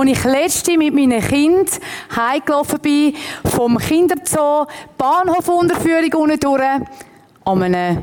wo 0.00 0.04
ich 0.04 0.24
letzte 0.24 0.78
mit 0.78 0.94
meinen 0.94 1.20
Kindern 1.20 1.66
heimgelaufen 2.16 2.80
bin, 2.80 3.14
vom 3.44 3.76
Kinderzoo, 3.76 4.66
Bahnhofunterführung 4.96 6.22
unten 6.22 6.40
durch, 6.40 6.62
an 7.44 7.62
einem 7.62 8.02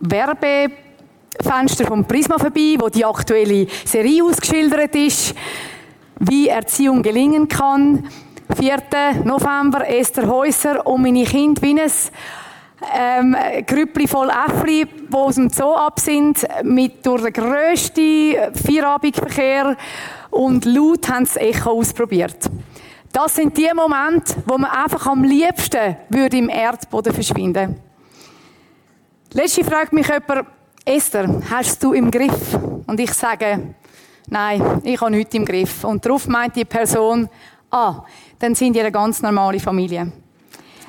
Werbefenster 0.00 1.84
vom 1.86 2.06
Prisma 2.06 2.38
vorbei, 2.38 2.76
wo 2.78 2.88
die 2.88 3.04
aktuelle 3.04 3.66
Serie 3.84 4.24
ausgeschildert 4.24 4.94
ist, 4.94 5.34
wie 6.20 6.48
Erziehung 6.48 7.02
gelingen 7.02 7.48
kann. 7.48 8.08
4. 8.58 9.24
November, 9.24 9.86
Esther 9.86 10.26
Häuser 10.26 10.86
und 10.86 11.02
meine 11.02 11.24
Kinder 11.24 11.60
wie 11.60 11.78
ein 11.78 11.90
ähm, 12.94 13.36
Grüppli 13.66 14.08
voll 14.08 14.30
Äffli, 14.30 14.86
die 14.86 15.14
aus 15.14 15.34
dem 15.34 15.50
Zoo 15.50 15.74
ab 15.74 16.00
sind, 16.00 16.46
mit 16.62 17.04
durch 17.04 17.24
den 17.24 17.32
grössten 17.34 18.36
Vierabendverkehr 18.54 19.76
und 20.30 20.64
laut 20.64 21.08
haben 21.08 21.24
das 21.24 21.36
Echo 21.36 21.70
ausprobiert. 21.70 22.50
Das 23.12 23.34
sind 23.34 23.56
die 23.56 23.70
Momente, 23.74 24.34
wo 24.46 24.58
man 24.58 24.70
einfach 24.70 25.06
am 25.06 25.24
liebsten 25.24 25.96
würde 26.08 26.36
im 26.36 26.48
Erdboden 26.48 27.14
verschwinden. 27.14 27.80
Letzte 29.32 29.64
fragt 29.64 29.92
mich 29.92 30.06
jemand, 30.06 30.46
Esther, 30.84 31.42
hast 31.50 31.82
du 31.82 31.92
im 31.92 32.10
Griff? 32.10 32.58
Und 32.86 33.00
ich 33.00 33.12
sage, 33.12 33.74
nein, 34.28 34.80
ich 34.84 35.00
habe 35.00 35.10
nichts 35.10 35.34
im 35.34 35.44
Griff. 35.44 35.82
Und 35.84 36.04
darauf 36.04 36.28
meint 36.28 36.54
die 36.56 36.64
Person, 36.64 37.28
ah, 37.70 38.04
dann 38.38 38.54
sind 38.54 38.76
ihr 38.76 38.82
eine 38.82 38.92
ganz 38.92 39.22
normale 39.22 39.58
Familie. 39.58 40.12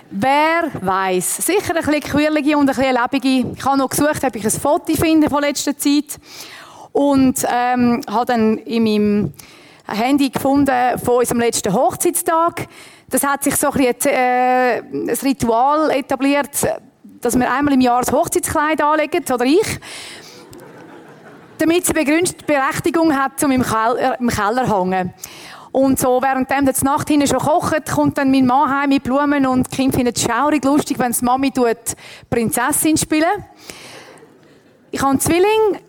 Wer 0.10 0.72
weiß? 0.82 1.38
Sicher 1.38 1.76
ein 1.76 1.84
bisschen 1.84 2.00
quirlige 2.00 2.58
und 2.58 2.70
ein 2.70 2.76
bisschen 2.76 2.96
lebige. 2.96 3.52
Ich 3.58 3.66
habe 3.66 3.78
noch 3.78 3.90
gesucht, 3.90 4.24
ob 4.24 4.36
ich 4.36 4.46
ein 4.46 4.52
Foto 4.52 4.94
finde 4.94 5.30
von 5.30 5.42
letzter 5.42 5.78
Zeit. 5.78 6.20
Und 6.98 7.46
ähm, 7.48 8.02
habe 8.10 8.26
dann 8.26 8.58
in 8.58 8.84
meinem 8.84 9.34
Handy 9.86 10.32
gefunden 10.32 10.98
von 10.98 11.20
unserem 11.20 11.42
letzten 11.42 11.72
Hochzeitstag. 11.72 12.66
Das 13.08 13.24
hat 13.24 13.44
sich 13.44 13.56
so 13.56 13.70
ein, 13.70 13.78
bisschen, 13.78 14.14
äh, 14.14 14.80
ein 14.80 15.08
Ritual 15.08 15.92
etabliert, 15.92 16.50
dass 17.22 17.38
wir 17.38 17.54
einmal 17.54 17.76
im 17.76 17.82
Jahr 17.82 18.02
das 18.02 18.12
Hochzeitskleid 18.12 18.82
anlegen, 18.82 19.24
oder 19.32 19.46
ich. 19.46 19.80
Damit 21.60 21.86
sie 21.86 21.94
Berechtigung 21.94 23.16
hat, 23.16 23.44
um 23.44 23.52
im 23.52 23.62
Keller, 23.62 24.20
im 24.20 24.30
Keller 24.30 24.68
hängen. 24.68 25.14
Und 25.72 26.00
so, 26.00 26.20
währenddem 26.20 26.66
die 26.66 26.84
Nacht 26.84 27.10
hinten 27.10 27.28
schon 27.28 27.38
kocht, 27.38 27.92
kommt 27.92 28.18
dann 28.18 28.32
mein 28.32 28.48
Mann 28.48 28.76
heim 28.76 28.90
mit 28.90 29.04
Blumen 29.04 29.46
und 29.46 29.72
die 29.72 29.76
Kinder 29.76 29.98
finden 29.98 30.14
es 30.16 30.24
schaurig 30.24 30.66
lustig, 30.66 30.98
wenn 30.98 31.12
die 31.12 31.24
Mami 31.24 31.52
Prinzessin 32.28 32.98
spielen. 32.98 33.46
Ich 34.90 35.00
habe 35.00 35.12
einen 35.12 35.20
Zwilling, 35.20 35.80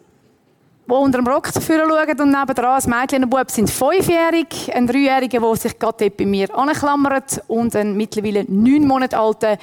der 0.88 0.96
unter 0.96 1.18
dem 1.18 1.26
Rock 1.26 1.52
zu 1.52 1.60
führen 1.60 1.88
schaut 1.88 2.20
und 2.20 2.30
nebenan 2.30 2.82
ein 2.82 2.90
Mädchen 2.90 3.22
und 3.22 3.24
ein 3.24 3.30
Bub 3.30 3.50
sind 3.50 3.70
fünfjährig, 3.70 4.74
ein 4.74 4.86
Dreijähriger, 4.86 5.40
der 5.40 5.56
sich 5.56 5.78
gerade 5.78 6.10
bei 6.10 6.24
mir 6.24 6.56
anklammert 6.56 7.42
und 7.46 7.76
ein 7.76 7.96
mittlerweile 7.96 8.44
neun 8.48 8.86
Monate 8.86 9.18
alter, 9.18 9.58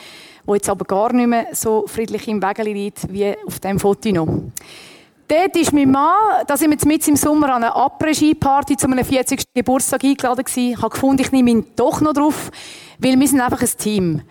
der 0.48 0.56
jetzt 0.56 0.70
aber 0.70 0.86
gar 0.86 1.12
nicht 1.14 1.28
mehr 1.28 1.48
so 1.54 1.86
friedlich 1.88 2.28
im 2.28 2.42
Wägeli 2.42 2.74
liegt 2.74 3.12
wie 3.12 3.36
auf 3.48 3.60
dem 3.60 3.80
Foto 3.80 4.10
noch. 4.10 4.28
Dort 5.28 5.56
ist 5.56 5.74
mein 5.74 5.90
Mann, 5.90 6.46
da 6.46 6.56
sind 6.56 6.70
wir 6.70 6.88
mit 6.88 7.08
im 7.08 7.16
Sommer 7.16 7.56
an 7.56 7.64
einer 7.64 7.76
Après-Ski-Party 7.76 8.78
zu 8.78 8.86
einem 8.86 9.04
40. 9.04 9.46
Geburtstag 9.56 10.04
eingeladen 10.04 10.46
gewesen. 10.46 10.74
Ich 10.74 10.78
habe 10.78 10.90
gefunden, 10.90 11.24
ich 11.24 11.32
nehme 11.32 11.50
ihn 11.50 11.66
doch 11.76 12.00
noch 12.02 12.14
drauf, 12.14 12.52
weil 13.00 13.20
wir 13.20 13.28
sind 13.28 13.42
einfach 13.42 13.62
ein 13.62 13.70
Team. 13.80 14.22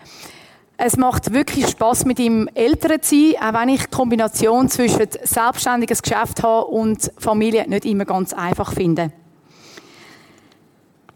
Es 0.77 0.97
macht 0.97 1.31
wirklich 1.31 1.69
Spaß, 1.69 2.05
mit 2.05 2.19
ihm 2.19 2.49
Eltern 2.53 3.01
zu 3.01 3.15
sein, 3.15 3.35
auch 3.41 3.61
wenn 3.61 3.69
ich 3.69 3.83
die 3.83 3.95
Kombination 3.95 4.67
zwischen 4.67 5.07
selbstständiges 5.23 6.01
Geschäft 6.01 6.43
habe 6.43 6.65
und 6.65 7.11
Familie 7.17 7.67
nicht 7.67 7.85
immer 7.85 8.03
ganz 8.03 8.33
einfach 8.33 8.73
finde. 8.73 9.11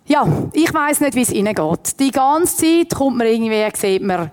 Ja, 0.05 0.25
ich 0.53 0.73
weiß 0.73 1.01
nicht, 1.01 1.15
wie 1.15 1.21
es 1.21 1.31
Ihnen 1.31 1.53
geht. 1.53 1.99
Die 1.99 2.11
ganze 2.11 2.57
Zeit 2.57 2.95
kommt 2.95 3.17
man 3.17 3.27
irgendwie, 3.27 3.63
sieht 3.75 4.01
man 4.01 4.31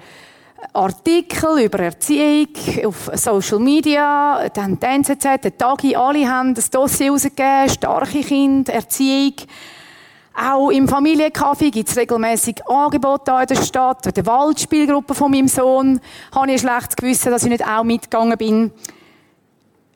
Artikel 0.73 1.61
über 1.65 1.81
Erziehung 1.81 2.49
auf 2.87 3.11
Social 3.15 3.59
Media, 3.59 4.49
dann 4.55 4.79
die 4.79 4.87
NZZ, 4.87 5.23
der 5.43 5.59
Tagi, 5.59 5.95
alle 5.95 6.29
haben 6.29 6.55
das 6.55 6.71
Dossier 6.71 7.11
rausgegeben, 7.11 7.69
starke 7.69 8.21
Kinder, 8.23 8.73
Erziehung. 8.73 9.35
Auch 10.39 10.69
im 10.69 10.87
Familienkaffee 10.87 11.71
gibt 11.71 11.89
es 11.89 11.97
regelmäßig 11.97 12.57
Angebote 12.69 13.31
in 13.41 13.47
der 13.47 13.63
Stadt. 13.63 14.15
Der 14.15 14.27
Waldspielgruppe 14.27 15.15
von 15.15 15.31
meinem 15.31 15.49
Sohn 15.49 15.99
habe 16.31 16.49
ich 16.49 16.53
ein 16.53 16.59
schlechtes 16.59 16.97
Gewissen, 16.97 17.31
dass 17.31 17.45
ich 17.45 17.49
nicht 17.49 17.67
auch 17.67 17.85
mitgegangen 17.85 18.37
bin. 18.37 18.71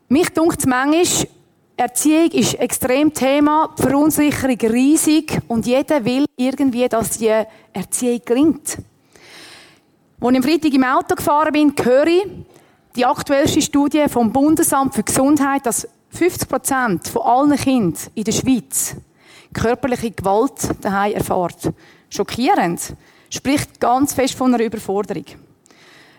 Mich 0.08 0.30
dunkt 0.30 0.64
manchmal, 0.66 1.28
Erziehung 1.76 2.30
ist 2.30 2.54
extrem 2.54 3.12
Thema, 3.12 3.74
die 3.78 3.82
Verunsicherung 3.82 4.56
riesig 4.70 5.40
und 5.46 5.66
jeder 5.66 6.04
will 6.06 6.24
irgendwie, 6.36 6.88
dass 6.88 7.18
die 7.18 7.32
Erziehung 7.74 8.20
gelingt. 8.24 8.78
Als 10.20 10.30
ich 10.30 10.36
am 10.36 10.42
Freitag 10.42 10.72
im 10.72 10.84
Auto 10.84 11.16
gefahren 11.16 11.52
bin, 11.52 11.74
höre 11.82 12.06
ich 12.06 12.26
die 12.96 13.04
aktuellste 13.04 13.60
Studie 13.60 14.06
vom 14.08 14.32
Bundesamt 14.32 14.94
für 14.94 15.02
Gesundheit, 15.02 15.66
dass 15.66 15.86
50 16.10 16.48
Prozent 16.48 17.08
von 17.08 17.22
allen 17.22 17.56
Kindern 17.56 17.94
in 18.14 18.24
der 18.24 18.32
Schweiz 18.32 18.96
körperliche 19.52 20.10
Gewalt 20.10 20.70
daheim 20.80 21.14
erfahrt. 21.14 21.72
Schockierend. 22.08 22.94
Spricht 23.28 23.78
ganz 23.78 24.12
fest 24.12 24.34
von 24.34 24.52
einer 24.52 24.64
Überforderung. 24.64 25.24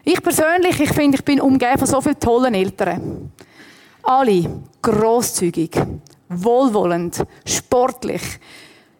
Ich 0.03 0.21
persönlich, 0.21 0.79
ich 0.79 0.91
finde, 0.91 1.17
ich 1.17 1.25
bin 1.25 1.41
umgeben 1.41 1.77
von 1.77 1.87
so 1.87 2.01
vielen 2.01 2.19
tollen 2.19 2.53
Eltern. 2.53 3.31
Alle 4.03 4.61
großzügig, 4.81 5.71
wohlwollend, 6.29 7.23
sportlich, 7.45 8.21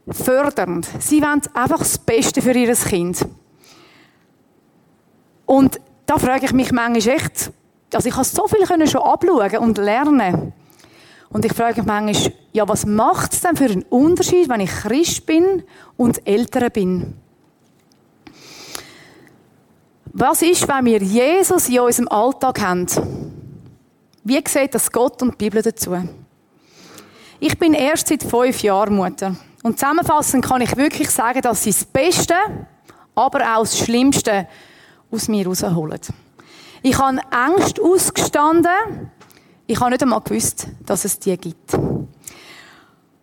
fördernd. 0.09 0.87
Sie 0.99 1.21
wollen 1.21 1.41
einfach 1.53 1.79
das 1.79 1.97
Beste 1.97 2.41
für 2.41 2.51
ihr 2.51 2.73
Kind. 2.75 3.25
Und 5.45 5.79
da 6.05 6.17
frage 6.17 6.45
ich 6.45 6.53
mich 6.53 6.71
manchmal 6.71 7.15
echt, 7.15 7.51
also 7.93 8.07
ich 8.07 8.15
habe 8.15 8.25
so 8.25 8.47
viel 8.47 8.65
schon 8.87 9.01
abschauen 9.01 9.57
und 9.57 9.77
lernen. 9.77 10.53
Und 11.31 11.45
ich 11.45 11.53
frage 11.53 11.81
mich 11.81 11.87
manchmal, 11.87 12.33
ja, 12.51 12.67
was 12.67 12.85
macht 12.85 13.33
es 13.33 13.41
denn 13.41 13.55
für 13.55 13.65
einen 13.65 13.83
Unterschied, 13.83 14.49
wenn 14.49 14.59
ich 14.59 14.69
Christ 14.69 15.25
bin 15.25 15.63
und 15.95 16.27
älter 16.27 16.69
bin? 16.69 17.13
Was 20.13 20.41
ist, 20.41 20.67
wenn 20.67 20.85
wir 20.85 21.01
Jesus 21.01 21.69
in 21.69 21.79
unserem 21.79 22.09
Alltag 22.09 22.61
haben? 22.61 22.85
Wie 24.23 24.43
sieht 24.45 24.75
das 24.75 24.91
Gott 24.91 25.21
und 25.21 25.31
die 25.39 25.45
Bibel 25.45 25.61
dazu? 25.61 25.95
Ich 27.39 27.57
bin 27.57 27.73
erst 27.73 28.09
seit 28.09 28.23
fünf 28.23 28.61
Jahren 28.61 28.95
Mutter. 28.95 29.35
Und 29.63 29.79
zusammenfassend 29.79 30.45
kann 30.45 30.61
ich 30.61 30.75
wirklich 30.75 31.09
sagen, 31.09 31.41
dass 31.41 31.63
sie 31.63 31.71
das 31.71 31.85
Beste, 31.85 32.35
aber 33.15 33.55
auch 33.55 33.61
das 33.61 33.79
Schlimmste 33.79 34.47
aus 35.09 35.27
mir 35.29 35.47
rausholen. 35.47 35.99
Ich 36.83 36.97
habe 36.97 37.19
Angst 37.31 37.79
ausgestanden. 37.79 39.11
Ich 39.71 39.79
habe 39.79 39.91
nicht 39.91 40.03
einmal 40.03 40.19
gewusst, 40.19 40.67
dass 40.85 41.05
es 41.05 41.17
die 41.17 41.37
gibt. 41.37 41.77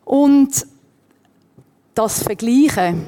Und 0.06 0.66
das 1.94 2.22
Vergleichen 2.22 3.04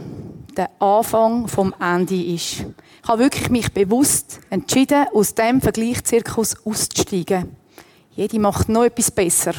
der 0.58 0.68
Anfang 0.78 1.48
vom 1.48 1.74
Ende 1.80 2.22
ist. 2.22 2.66
Ich 3.02 3.08
habe 3.08 3.20
wirklich 3.20 3.48
mich 3.48 3.72
bewusst 3.72 4.40
entschieden, 4.50 5.06
aus 5.14 5.34
dem 5.34 5.62
Vergleichszirkus 5.62 6.54
auszusteigen. 6.66 7.56
Jede 8.10 8.38
macht 8.38 8.68
noch 8.68 8.84
etwas 8.84 9.10
besser. 9.10 9.54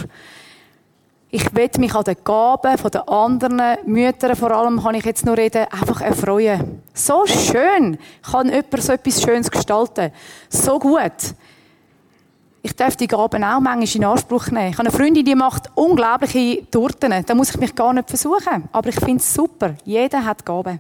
Ich 1.32 1.52
will 1.56 1.72
mich 1.80 1.96
an 1.96 2.04
den 2.04 2.18
Gaben 2.24 2.78
von 2.78 2.92
den 2.92 3.02
anderen 3.08 3.78
Müttern, 3.88 4.36
vor 4.36 4.52
allem 4.52 4.80
kann 4.80 4.94
ich 4.94 5.06
jetzt 5.06 5.26
nur 5.26 5.38
reden, 5.38 5.66
einfach 5.72 6.02
erfreuen. 6.02 6.84
So 6.94 7.26
schön 7.26 7.98
kann 8.22 8.48
jemand 8.48 8.84
so 8.84 8.94
etwas 8.94 9.24
Schönes 9.24 9.50
gestalten. 9.50 10.12
So 10.50 10.78
gut. 10.78 11.34
Ich 12.64 12.76
darf 12.76 12.96
die 12.96 13.08
Gaben 13.08 13.44
auch 13.44 13.60
manchmal 13.60 13.96
in 13.96 14.04
Anspruch 14.04 14.48
nehmen. 14.48 14.70
Ich 14.70 14.78
habe 14.78 14.88
eine 14.88 14.98
Freundin, 14.98 15.26
die 15.26 15.34
macht 15.34 15.70
unglaubliche 15.74 16.70
Torten. 16.70 17.26
Da 17.26 17.34
muss 17.34 17.50
ich 17.50 17.58
mich 17.58 17.74
gar 17.74 17.92
nicht 17.92 18.08
versuchen. 18.08 18.70
Aber 18.72 18.90
ich 18.90 18.96
finde 18.96 19.18
es 19.18 19.34
super. 19.34 19.76
Jeder 19.84 20.24
hat 20.24 20.46
Gaben. 20.46 20.80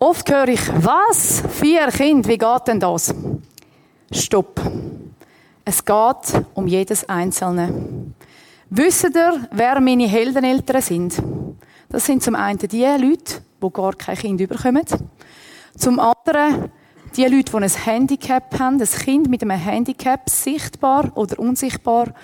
Oft 0.00 0.30
höre 0.30 0.48
ich, 0.48 0.60
was? 0.84 1.42
Vier 1.60 1.88
Kinder, 1.88 2.28
wie 2.28 2.38
geht 2.38 2.66
denn 2.66 2.80
das? 2.80 3.14
Stopp. 4.10 4.60
Es 5.64 5.84
geht 5.84 6.44
um 6.54 6.66
jedes 6.66 7.08
Einzelne. 7.08 8.12
Wisst 8.70 9.14
ihr, 9.14 9.48
wer 9.50 9.80
meine 9.80 10.08
Heldeneltern 10.08 10.82
sind? 10.82 11.22
Das 11.88 12.04
sind 12.04 12.22
zum 12.22 12.34
einen 12.34 12.58
die 12.58 12.84
Leute, 12.84 13.42
die 13.62 13.72
gar 13.72 13.94
kein 13.94 14.16
Kind 14.16 14.48
bekommen. 14.48 14.84
Zum 15.76 16.00
anderen 16.00 16.70
die 17.16 17.24
Leute, 17.24 17.52
die 17.52 17.56
ein 17.56 17.70
Handicap 17.70 18.58
haben, 18.58 18.80
ein 18.80 18.86
Kind 18.86 19.28
mit 19.28 19.42
einem 19.42 19.58
Handicap, 19.58 20.28
sichtbar 20.28 21.10
oder 21.14 21.38
unsichtbar. 21.38 22.14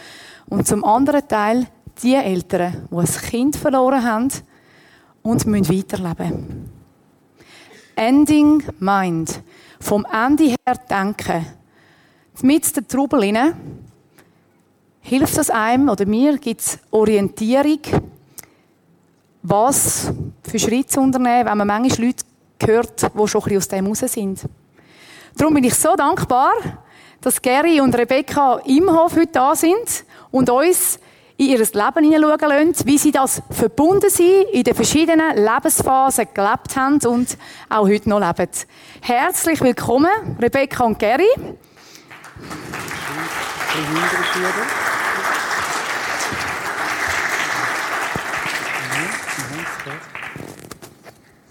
Und 0.48 0.66
zum 0.66 0.84
anderen 0.84 1.26
Teil 1.26 1.66
die 2.02 2.14
Eltern, 2.14 2.88
die 2.90 2.96
ein 2.96 3.06
Kind 3.06 3.56
verloren 3.56 4.04
haben 4.04 4.28
und 5.22 5.46
weiterleben 5.46 6.30
müssen. 6.30 6.70
Ending 7.96 8.62
Mind. 8.80 9.42
Vom 9.80 10.06
Ende 10.10 10.56
her 10.66 10.76
denken. 10.90 11.46
Mit 12.42 12.74
der 12.74 12.86
Trubel 12.88 13.52
Hilft 15.00 15.36
das 15.36 15.50
einem 15.50 15.88
oder 15.88 16.06
mir? 16.06 16.38
Gibt 16.38 16.60
es 16.62 16.78
Orientierung? 16.90 17.80
was 19.44 20.10
für 20.42 20.58
Schritte 20.58 20.88
zu 20.88 21.00
unternehmen, 21.00 21.46
wenn 21.46 21.58
man 21.58 21.66
manchmal 21.66 22.06
Leute 22.06 22.24
hört, 22.62 23.02
die 23.02 23.28
schon 23.28 23.42
ein 23.42 23.44
bisschen 23.44 23.58
aus 23.58 23.68
dem 23.68 23.86
raus 23.86 23.98
sind. 23.98 24.40
Darum 25.36 25.54
bin 25.54 25.64
ich 25.64 25.74
so 25.74 25.96
dankbar, 25.96 26.52
dass 27.20 27.42
Gary 27.42 27.80
und 27.80 27.96
Rebecca 27.96 28.60
im 28.66 28.88
Hof 28.88 29.16
heute 29.16 29.32
da 29.32 29.56
sind 29.56 30.04
und 30.30 30.48
uns 30.48 31.00
in 31.36 31.46
ihr 31.46 31.58
Leben 31.58 32.12
hineinschauen 32.12 32.68
lassen, 32.68 32.86
wie 32.86 32.98
sie 32.98 33.10
das 33.10 33.42
verbunden 33.50 34.10
sind, 34.10 34.44
in 34.52 34.62
den 34.62 34.74
verschiedenen 34.74 35.36
Lebensphasen 35.36 36.28
gelebt 36.32 36.76
haben 36.76 37.04
und 37.06 37.36
auch 37.68 37.88
heute 37.88 38.08
noch 38.08 38.20
leben. 38.20 38.50
Herzlich 39.00 39.60
willkommen, 39.60 40.36
Rebecca 40.40 40.84
und 40.84 40.98
Gary. 41.00 41.28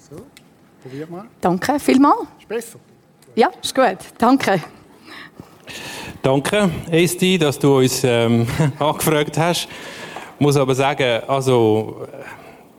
So, 0.09 0.25
probier 0.81 1.07
mal. 1.07 1.25
Danke, 1.41 1.79
vielmal. 1.79 2.13
Ist 2.39 2.47
besser? 2.47 2.79
Ja, 3.35 3.49
ist 3.61 3.73
gut. 3.73 3.97
Danke. 4.19 4.61
Danke, 6.21 6.69
Esti, 6.91 7.39
dass 7.39 7.57
du 7.57 7.77
uns 7.79 8.03
ähm, 8.03 8.45
angefragt 8.79 9.37
hast. 9.39 9.67
Ich 10.35 10.39
muss 10.39 10.55
aber 10.55 10.75
sagen, 10.75 11.21
also, 11.27 12.05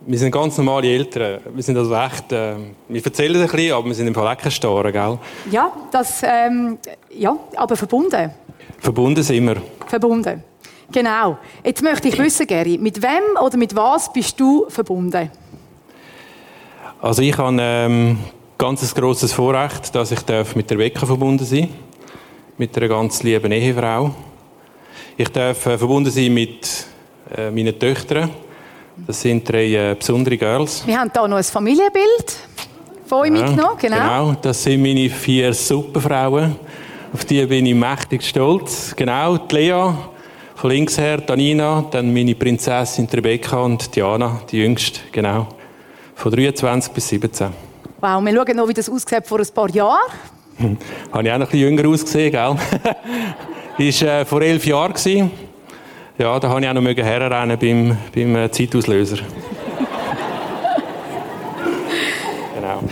wir 0.00 0.18
sind 0.18 0.30
ganz 0.30 0.56
normale 0.56 0.86
Eltern. 0.86 1.40
Wir 1.52 1.62
sind 1.62 1.76
also 1.76 1.92
echt, 1.94 2.30
äh, 2.30 2.54
wir 2.88 3.04
erzählen 3.04 3.42
ein 3.42 3.48
bisschen, 3.48 3.72
aber 3.72 3.86
wir 3.86 3.94
sind 3.94 4.06
im 4.06 4.14
Fall 4.14 4.36
auch 4.36 4.50
Starren, 4.50 4.92
gell? 4.92 5.18
Ja, 5.50 5.72
das, 5.90 6.22
ähm, 6.22 6.78
ja, 7.10 7.36
aber 7.56 7.76
verbunden. 7.76 8.30
Verbunden 8.78 9.22
sind 9.24 9.46
wir. 9.46 9.56
Verbunden. 9.88 10.44
Genau. 10.92 11.38
Jetzt 11.64 11.82
möchte 11.82 12.08
ich 12.08 12.18
wissen, 12.18 12.46
Gary, 12.46 12.78
mit 12.78 13.02
wem 13.02 13.42
oder 13.42 13.56
mit 13.56 13.74
was 13.74 14.12
bist 14.12 14.38
du 14.38 14.66
verbunden? 14.68 15.30
Also 17.00 17.22
ich 17.22 17.36
habe 17.36 17.56
ähm, 17.60 18.18
ganz 18.64 18.94
grosses 18.94 19.32
Vorrecht, 19.32 19.94
dass 19.94 20.10
ich 20.10 20.20
mit 20.54 20.70
der 20.70 20.78
Wecke 20.78 21.06
verbunden 21.06 21.44
sein 21.44 21.68
darf 21.68 21.94
mit 22.56 22.76
einer 22.76 22.88
ganz 22.88 23.22
lieben 23.22 23.50
Ehefrau. 23.52 24.14
Ich 25.16 25.28
darf 25.28 25.66
äh, 25.66 25.76
verbunden 25.76 26.10
sein 26.10 26.32
mit 26.32 26.86
äh, 27.36 27.50
meinen 27.50 27.78
Töchtern. 27.78 28.30
Das 29.06 29.20
sind 29.20 29.48
drei 29.48 29.74
äh, 29.74 29.94
besondere 29.94 30.36
Girls. 30.36 30.86
Wir 30.86 30.98
haben 30.98 31.10
hier 31.12 31.28
noch 31.28 31.36
ein 31.36 31.44
Familienbild 31.44 32.36
von 33.06 33.20
euch 33.20 33.26
ja, 33.26 33.32
mitgenommen. 33.32 33.76
Genau. 33.78 33.96
genau, 33.96 34.36
das 34.40 34.62
sind 34.62 34.82
meine 34.82 35.10
vier 35.10 35.52
Superfrauen. 35.52 36.56
Auf 37.12 37.24
die 37.24 37.44
bin 37.46 37.66
ich 37.66 37.74
mächtig 37.74 38.22
stolz. 38.22 38.94
Genau, 38.96 39.36
die 39.36 39.54
Lea, 39.56 39.92
von 40.54 40.70
links 40.70 40.96
her, 40.96 41.24
Tanina, 41.24 41.84
dann 41.90 42.14
meine 42.14 42.34
Prinzessin 42.34 43.08
Rebecca 43.12 43.58
und 43.60 43.94
Diana, 43.94 44.40
die 44.50 44.58
jüngste, 44.58 45.00
genau. 45.12 45.48
Von 46.14 46.32
23 46.32 46.92
bis 46.92 47.08
17. 47.08 47.73
Wow, 48.04 48.22
wir 48.22 48.34
schauen 48.34 48.56
noch, 48.58 48.68
wie 48.68 48.74
das 48.74 48.90
aussieht 48.90 49.26
vor 49.26 49.40
ein 49.40 49.46
paar 49.54 49.70
Jahren. 49.70 49.96
Habe 51.10 51.26
ich 51.26 51.32
auch 51.32 51.38
noch 51.38 51.46
ein 51.46 51.50
bisschen 51.50 51.58
jünger 51.58 51.88
ausgesehen, 51.88 52.32
gell? 52.32 52.54
ist 53.88 54.02
äh, 54.02 54.26
vor 54.26 54.42
elf 54.42 54.66
Jahren 54.66 54.92
gewesen. 54.92 55.30
Ja, 56.18 56.38
da 56.38 56.50
habe 56.50 56.60
ich 56.60 56.68
auch 56.68 56.74
noch 56.74 56.84
herrennen 56.84 57.58
beim, 57.58 57.96
beim 58.14 58.36
äh, 58.36 58.50
Zeitauslöser. 58.50 59.16
genau. 62.54 62.82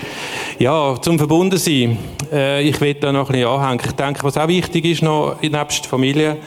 Ja, 0.59 0.97
zum 1.03 1.19
Verbundensein. 1.19 1.99
Äh, 2.33 2.63
ich 2.63 2.81
will 2.81 2.95
da 2.95 3.13
noch 3.13 3.29
ein 3.29 3.35
bisschen 3.35 3.49
anhängen. 3.49 3.83
Ich 3.85 3.93
denke, 3.93 4.25
was 4.25 4.39
auch 4.39 4.49
wichtig 4.49 4.87
ist 4.87 5.03
noch, 5.03 5.37
nebst 5.43 5.85
Familie, 5.85 6.39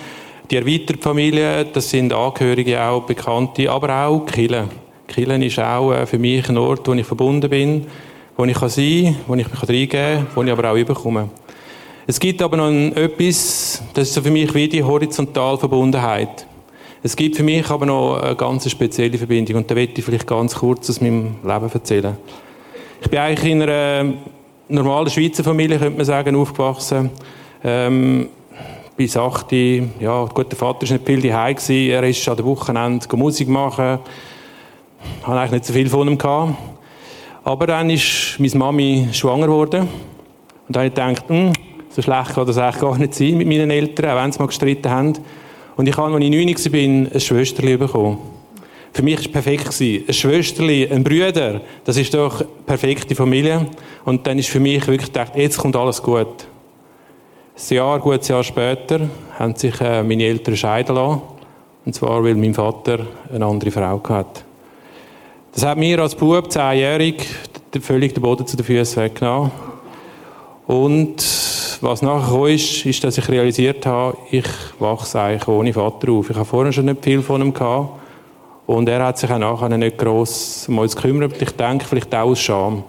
die 0.49 0.55
erweiterte 0.55 1.03
Familie, 1.03 1.65
das 1.65 1.91
sind 1.91 2.11
Angehörige, 2.11 2.81
auch 2.81 3.03
Bekannte, 3.03 3.69
aber 3.69 4.07
auch 4.07 4.25
Killen. 4.25 4.69
Killen 5.07 5.43
ist 5.43 5.59
auch 5.59 5.93
äh, 5.93 6.07
für 6.07 6.17
mich 6.17 6.49
ein 6.49 6.57
Ort, 6.57 6.87
wo 6.87 6.93
ich 6.93 7.05
verbunden 7.05 7.51
bin 7.51 7.85
wo 8.37 8.45
ich 8.45 8.57
sein 8.57 8.69
kann, 9.03 9.15
wo 9.27 9.35
ich 9.35 9.49
mich 9.49 9.69
reingeben 9.69 9.89
kann, 9.89 10.27
wo 10.35 10.43
ich 10.43 10.51
aber 10.51 10.71
auch 10.71 10.75
überkomme. 10.75 11.29
Es 12.07 12.19
gibt 12.19 12.41
aber 12.41 12.57
noch 12.57 12.71
etwas, 12.95 13.81
das 13.93 14.09
ist 14.09 14.13
so 14.13 14.21
für 14.21 14.31
mich 14.31 14.53
wie 14.53 14.67
die 14.67 14.83
horizontale 14.83 15.57
Verbundenheit. 15.57 16.45
Es 17.01 17.15
gibt 17.15 17.35
für 17.35 17.43
mich 17.43 17.69
aber 17.69 17.85
noch 17.85 18.21
eine 18.21 18.35
ganz 18.35 18.69
spezielle 18.69 19.17
Verbindung 19.17 19.57
und 19.57 19.69
da 19.69 19.75
möchte 19.75 19.99
ich 19.99 20.05
vielleicht 20.05 20.27
ganz 20.27 20.55
kurz 20.55 20.89
aus 20.89 21.01
meinem 21.01 21.35
Leben 21.43 21.71
erzählen. 21.71 22.17
Ich 23.01 23.09
bin 23.09 23.19
eigentlich 23.19 23.51
in 23.51 23.61
einer 23.61 24.13
normalen 24.67 25.09
Schweizer 25.09 25.43
Familie, 25.43 25.77
könnte 25.77 25.97
man 25.97 26.05
sagen, 26.05 26.35
aufgewachsen. 26.35 27.11
Ähm, 27.63 28.29
bis 28.97 29.17
8, 29.17 29.51
ja, 29.99 30.25
gut, 30.25 30.51
der 30.51 30.57
Vater 30.57 30.87
war 30.87 30.93
nicht 30.93 31.05
viel 31.05 31.21
daheim, 31.21 31.57
er 31.67 32.03
ist 32.03 32.29
an 32.29 32.37
den 32.37 32.45
Wochenende 32.45 33.17
Musik 33.17 33.49
machen. 33.49 33.99
Ich 35.19 35.27
hatte 35.27 35.39
eigentlich 35.39 35.51
nicht 35.51 35.65
so 35.65 35.73
viel 35.73 35.89
von 35.89 36.07
ihm. 36.07 36.17
Gehabt. 36.17 36.74
Aber 37.45 37.67
dann 37.67 37.91
ist 37.91 38.37
meine 38.39 38.55
Mami 38.55 39.07
schwanger 39.11 39.45
geworden. 39.45 39.81
Und 39.81 40.75
dann 40.75 40.83
habe 40.83 40.87
ich 40.87 40.93
gedacht, 40.95 41.29
hm, 41.29 41.53
so 41.89 42.01
schlecht 42.01 42.33
kann 42.33 42.47
das 42.47 42.57
eigentlich 42.57 42.81
gar 42.81 42.97
nicht 42.97 43.13
sein 43.13 43.37
mit 43.37 43.47
meinen 43.47 43.69
Eltern, 43.69 44.09
auch 44.09 44.23
wenn 44.23 44.31
sie 44.31 44.39
mal 44.39 44.47
gestritten 44.47 44.89
haben. 44.89 45.13
Und 45.77 45.87
ich 45.87 45.95
habe, 45.95 46.11
als 46.11 46.23
ich 46.23 46.31
9 46.31 47.07
war, 47.07 47.13
ein 47.13 47.19
Schwesterli 47.19 47.77
bekommen. 47.77 48.17
Für 48.93 49.03
mich 49.03 49.17
war 49.17 49.25
es 49.25 49.31
perfekt. 49.31 49.79
Ein 49.79 50.13
Schwesterli, 50.13 50.87
ein 50.91 51.03
Bruder, 51.03 51.61
das 51.83 51.97
ist 51.97 52.15
doch 52.15 52.39
eine 52.39 52.49
perfekte 52.65 53.13
Familie. 53.13 53.67
Und 54.05 54.25
dann 54.25 54.39
ist 54.39 54.49
für 54.49 54.59
mich 54.59 54.87
wirklich 54.87 55.13
gedacht, 55.13 55.33
jetzt 55.35 55.59
kommt 55.59 55.75
alles 55.75 56.01
gut. 56.01 56.47
Ein 57.57 57.75
Jahr, 57.75 57.99
gutes 57.99 58.27
Jahr 58.27 58.43
später, 58.43 59.07
haben 59.37 59.53
sich 59.55 59.79
äh, 59.81 60.01
meine 60.01 60.23
Eltern 60.23 60.57
scheiden 60.57 60.95
lassen. 60.95 61.21
Und 61.85 61.93
zwar, 61.93 62.23
weil 62.23 62.33
mein 62.33 62.55
Vater 62.55 63.05
eine 63.31 63.45
andere 63.45 63.69
Frau 63.69 64.01
hatte. 64.09 64.44
Das 65.55 65.65
hat 65.65 65.77
mir 65.77 65.97
als 65.99 66.15
Bub, 66.15 66.51
zehnjährig, 66.51 67.25
völlig 67.79 68.13
den 68.13 68.21
Boden 68.21 68.45
zu 68.45 68.57
den 68.57 68.65
Füßen 68.65 69.01
weggenommen. 69.01 69.51
Und 70.67 71.15
was 71.79 72.01
nachher 72.01 72.47
ist, 72.47 72.85
ist, 72.85 73.01
dass 73.05 73.17
ich 73.17 73.29
realisiert 73.29 73.85
habe, 73.85 74.17
ich 74.31 74.43
wachse 74.79 75.21
eigentlich 75.21 75.47
ohne 75.47 75.71
Vater 75.71 76.11
auf. 76.11 76.29
Ich 76.29 76.35
habe 76.35 76.43
vorher 76.43 76.73
schon 76.73 76.83
nicht 76.83 77.01
viel 77.01 77.21
von 77.21 77.41
ihm 77.41 77.53
gehabt. 77.53 78.01
Und 78.67 78.89
er 78.89 79.05
hat 79.05 79.17
sich 79.17 79.31
auch 79.31 79.37
nachher 79.37 79.69
nicht 79.77 79.97
gross 79.97 80.65
um 80.67 80.79
uns 80.79 80.93
gekümmert. 80.93 81.41
Ich 81.41 81.51
denke, 81.51 81.85
vielleicht 81.85 82.13
auch 82.13 82.31
aus 82.31 82.41
Scham. 82.41 82.83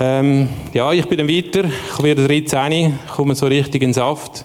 Ähm, 0.00 0.48
ja, 0.72 0.92
ich 0.92 1.06
bin 1.06 1.18
dann 1.18 1.28
weiter. 1.28 1.62
Ich 1.64 2.02
werde 2.02 2.26
13, 2.26 2.98
komme 3.14 3.36
so 3.36 3.46
richtig 3.46 3.84
in 3.84 3.92
Saft. 3.92 4.44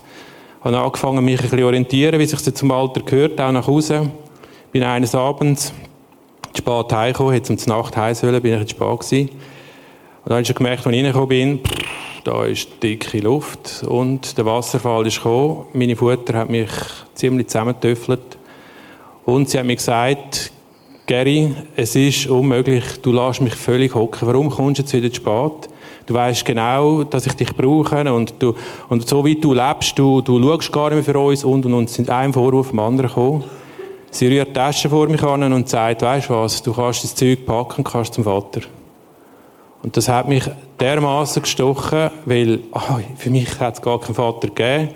Habe 0.64 0.78
angefangen, 0.78 1.26
mich 1.26 1.40
ein 1.40 1.50
bisschen 1.50 1.64
orientieren, 1.64 2.20
wie 2.20 2.28
sich 2.28 2.44
das 2.44 2.54
zum 2.54 2.70
Alter 2.70 3.02
gehört, 3.02 3.42
auch 3.42 3.52
nach 3.52 3.66
Hause. 3.66 4.12
Bin 4.72 4.84
eines 4.84 5.16
Abends 5.16 5.74
spät 6.58 6.94
heimgekommen, 6.94 7.34
hätte 7.34 7.54
um 7.54 7.58
die 7.58 7.70
Nacht 7.70 7.98
heim 7.98 8.16
sollen, 8.16 8.42
bin 8.42 8.54
ich 8.54 8.60
jetzt 8.60 8.72
spät 8.72 9.00
gewesen. 9.00 9.30
Und 9.30 10.30
dann 10.30 10.34
habe 10.34 10.42
ich 10.42 10.56
gemerkt, 10.56 10.86
als 10.86 10.96
ich 10.96 11.04
reingekommen 11.04 11.30
bin, 11.30 11.60
da 12.24 12.46
ist 12.46 12.82
dicke 12.82 13.20
Luft 13.20 13.84
und 13.88 14.38
der 14.38 14.46
Wasserfall 14.46 15.06
ist 15.06 15.18
gekommen. 15.18 15.66
Meine 15.74 15.96
Mutter 15.96 16.40
hat 16.40 16.50
mich 16.50 16.72
ziemlich 17.14 17.48
zusammengetöffelt 17.48 18.38
und 19.26 19.50
sie 19.50 19.60
hat 19.60 19.66
mir 19.66 19.76
gesagt, 19.76 20.52
Gary, 21.06 21.54
es 21.76 21.96
ist 21.96 22.26
unmöglich, 22.26 22.84
du 23.04 23.12
lässt 23.12 23.42
mich 23.42 23.54
völlig 23.54 23.94
hocken. 23.94 24.28
Warum 24.28 24.50
kommst 24.50 24.80
du 24.80 24.82
jetzt 24.82 24.94
wieder 24.94 25.14
spät? 25.14 25.70
Du 26.08 26.16
weißt 26.16 26.44
genau, 26.46 27.04
dass 27.04 27.28
ich 27.28 27.34
dich 27.34 27.56
brauche 27.56 28.12
und, 28.12 28.34
du, 28.40 28.56
und 28.90 29.08
so 29.08 29.24
wie 29.24 29.36
du 29.36 29.54
lebst, 29.54 29.98
du, 30.00 30.22
du 30.22 30.42
schaust 30.42 30.72
gar 30.72 30.90
nicht 30.90 31.06
mehr 31.06 31.14
für 31.14 31.20
uns 31.20 31.44
und 31.44 31.66
und 31.68 31.74
und 31.76 31.90
sind 31.92 32.10
ein 32.10 32.34
Vorwurf 32.34 32.70
vom 32.70 32.80
anderen 32.80 33.10
gekommen. 33.10 33.44
Sie 34.16 34.28
rührt 34.28 34.48
die 34.48 34.54
Tasche 34.54 34.90
vor 34.90 35.10
mich 35.10 35.22
an 35.24 35.52
und 35.52 35.68
sagt, 35.68 36.02
weißt 36.02 36.30
du 36.30 36.36
was, 36.36 36.64
du 36.64 36.72
kannst 36.72 37.04
das 37.04 37.16
Zeug 37.16 37.46
packen 37.46 37.80
und 37.80 37.84
kannst 37.84 38.14
zum 38.14 38.24
Vater. 38.24 38.62
Und 39.84 39.98
das 39.98 40.08
hat 40.08 40.30
mich 40.30 40.50
dermaßen 40.80 41.42
gestochen, 41.42 42.12
weil 42.24 42.62
oh, 42.72 43.00
für 43.18 43.30
mich 43.30 43.60
hat 43.60 43.74
es 43.74 43.82
gar 43.82 44.00
keinen 44.00 44.16
Vater 44.16 44.48
gegeben. 44.48 44.92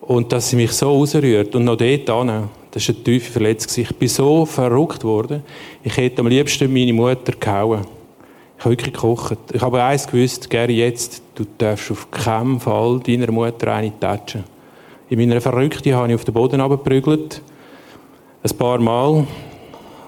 Und 0.00 0.32
dass 0.32 0.50
sie 0.50 0.56
mich 0.56 0.72
so 0.72 0.90
rausrührt 0.90 1.54
und 1.54 1.62
noch 1.62 1.76
dort 1.76 2.10
an, 2.10 2.48
das 2.72 2.88
war 2.88 2.96
eine 2.96 3.04
tiefe 3.04 3.30
Verletzung. 3.30 3.84
Ich 3.84 3.94
bin 3.94 4.08
so 4.08 4.44
verrückt 4.44 5.04
worden, 5.04 5.44
ich 5.84 5.96
hätte 5.96 6.20
am 6.20 6.26
liebsten 6.26 6.72
meine 6.72 6.92
Mutter 6.92 7.34
gehauen. 7.38 7.82
Ich 8.58 8.64
habe 8.64 8.72
wirklich 8.72 8.94
gekocht. 8.94 9.38
Ich 9.52 9.62
habe 9.62 9.80
eins 9.80 10.08
gewusst, 10.08 10.50
Gary, 10.50 10.78
jetzt, 10.80 11.22
du 11.36 11.44
darfst 11.56 11.92
auf 11.92 12.10
keinen 12.10 12.58
Fall 12.58 12.98
deiner 12.98 13.30
Mutter 13.30 13.72
eine 13.72 13.92
tatschen. 14.00 14.42
In 15.08 15.20
meiner 15.20 15.40
Verrückte 15.40 15.94
habe 15.94 16.08
ich 16.08 16.14
auf 16.16 16.24
den 16.24 16.34
Boden 16.34 16.60
abgeprügelt 16.60 17.42
ein 18.42 18.56
paar 18.56 18.78
Mal. 18.78 19.26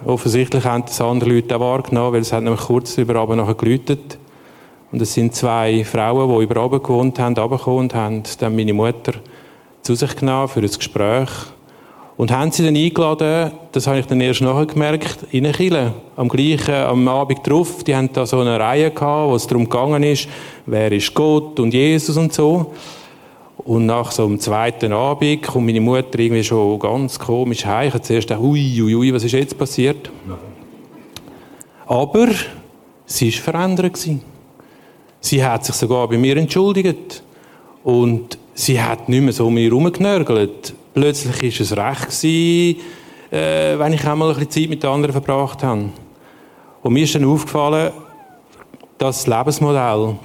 Offensichtlich 0.07 0.65
haben 0.65 0.85
das 0.87 1.01
andere 1.01 1.31
Leute 1.31 1.55
auch 1.55 1.61
wahrgenommen, 1.61 2.15
weil 2.15 2.23
es 2.23 2.33
hat 2.33 2.43
nämlich 2.43 2.63
kurz 2.63 2.97
über 2.97 3.17
Abend 3.17 3.37
nachher 3.37 3.55
geläutet. 3.55 4.19
Und 4.91 5.03
es 5.03 5.15
sind 5.15 5.35
zwei 5.35 5.85
Frauen, 5.85 6.39
die 6.39 6.45
über 6.45 6.61
Abend 6.63 6.83
gewohnt 6.83 7.19
haben, 7.19 7.37
runtergekommen 7.37 7.81
und 7.81 7.95
haben 7.95 8.23
dann 8.39 8.57
meine 8.57 8.73
Mutter 8.73 9.13
zu 9.83 9.95
sich 9.95 10.17
genommen 10.17 10.49
für 10.49 10.61
ein 10.61 10.67
Gespräch. 10.67 11.29
Und 12.17 12.31
haben 12.31 12.51
sie 12.53 12.65
dann 12.65 12.77
eingeladen, 12.77 13.53
das 13.73 13.87
habe 13.87 13.99
ich 13.99 14.07
dann 14.07 14.21
erst 14.21 14.43
nachher 14.43 14.67
gemerkt, 14.67 15.19
in 15.31 15.47
eine. 15.47 15.95
Am 16.17 16.29
gleichen, 16.29 16.75
am 16.75 17.09
Abend 17.09 17.47
drauf, 17.47 17.85
die 17.85 17.95
haben 17.95 18.13
da 18.13 18.27
so 18.27 18.41
eine 18.41 18.59
Reihe 18.59 18.91
gehabt, 18.91 19.31
wo 19.31 19.35
es 19.35 19.47
darum 19.47 19.65
gegangen 19.65 20.03
ist, 20.03 20.29
wer 20.67 20.93
ist 20.93 21.13
Gott 21.15 21.59
und 21.59 21.73
Jesus 21.75 22.17
und 22.17 22.33
so. 22.33 22.73
Und 23.65 23.87
nach 23.87 24.11
so 24.11 24.27
einem 24.27 24.41
zweiten 24.41 24.93
Abend 24.93 25.43
kommt 25.43 25.67
meine 25.67 25.81
Mutter 25.81 26.19
irgendwie 26.19 26.43
schon 26.43 26.79
ganz 26.81 27.19
komisch 27.19 27.65
heim. 27.65 27.89
Ich 27.89 27.95
habe 27.95 28.03
zuerst 28.03 28.29
gedacht, 28.29 28.43
ui, 28.43 28.83
ui, 28.83 28.95
ui, 28.95 29.15
was 29.15 29.23
ist 29.23 29.33
jetzt 29.33 29.57
passiert? 29.57 30.11
Aber 31.87 32.29
sie 33.07 33.33
war 33.33 33.41
verändert. 33.41 33.99
Sie 35.21 35.45
hat 35.45 35.65
sich 35.65 35.77
sogar 35.77 36.09
bei 36.09 36.19
mir 36.19 36.37
entschuldigt. 36.37 37.23
Und 37.85 38.37
sie 38.55 38.81
hat 38.83 39.09
nicht 39.09 39.23
mehr 39.23 39.33
so 39.33 39.47
um 39.47 39.55
mich 39.55 39.67
herumgenörgelt. 39.67 40.75
Plötzlich 40.95 41.37
war 41.43 41.49
es 41.49 41.77
recht, 41.77 42.21
gewesen, 42.21 42.81
äh, 43.31 43.79
wenn 43.79 43.93
ich 43.93 44.05
einmal 44.05 44.31
ein 44.31 44.35
bisschen 44.35 44.51
Zeit 44.51 44.71
mit 44.71 44.83
den 44.83 44.91
anderen 44.91 45.13
verbracht 45.13 45.63
habe. 45.63 45.91
Und 46.83 46.93
mir 46.93 47.05
ist 47.05 47.15
dann 47.15 47.25
aufgefallen, 47.25 47.93
das 48.99 49.27
Lebensmodell, 49.27 50.17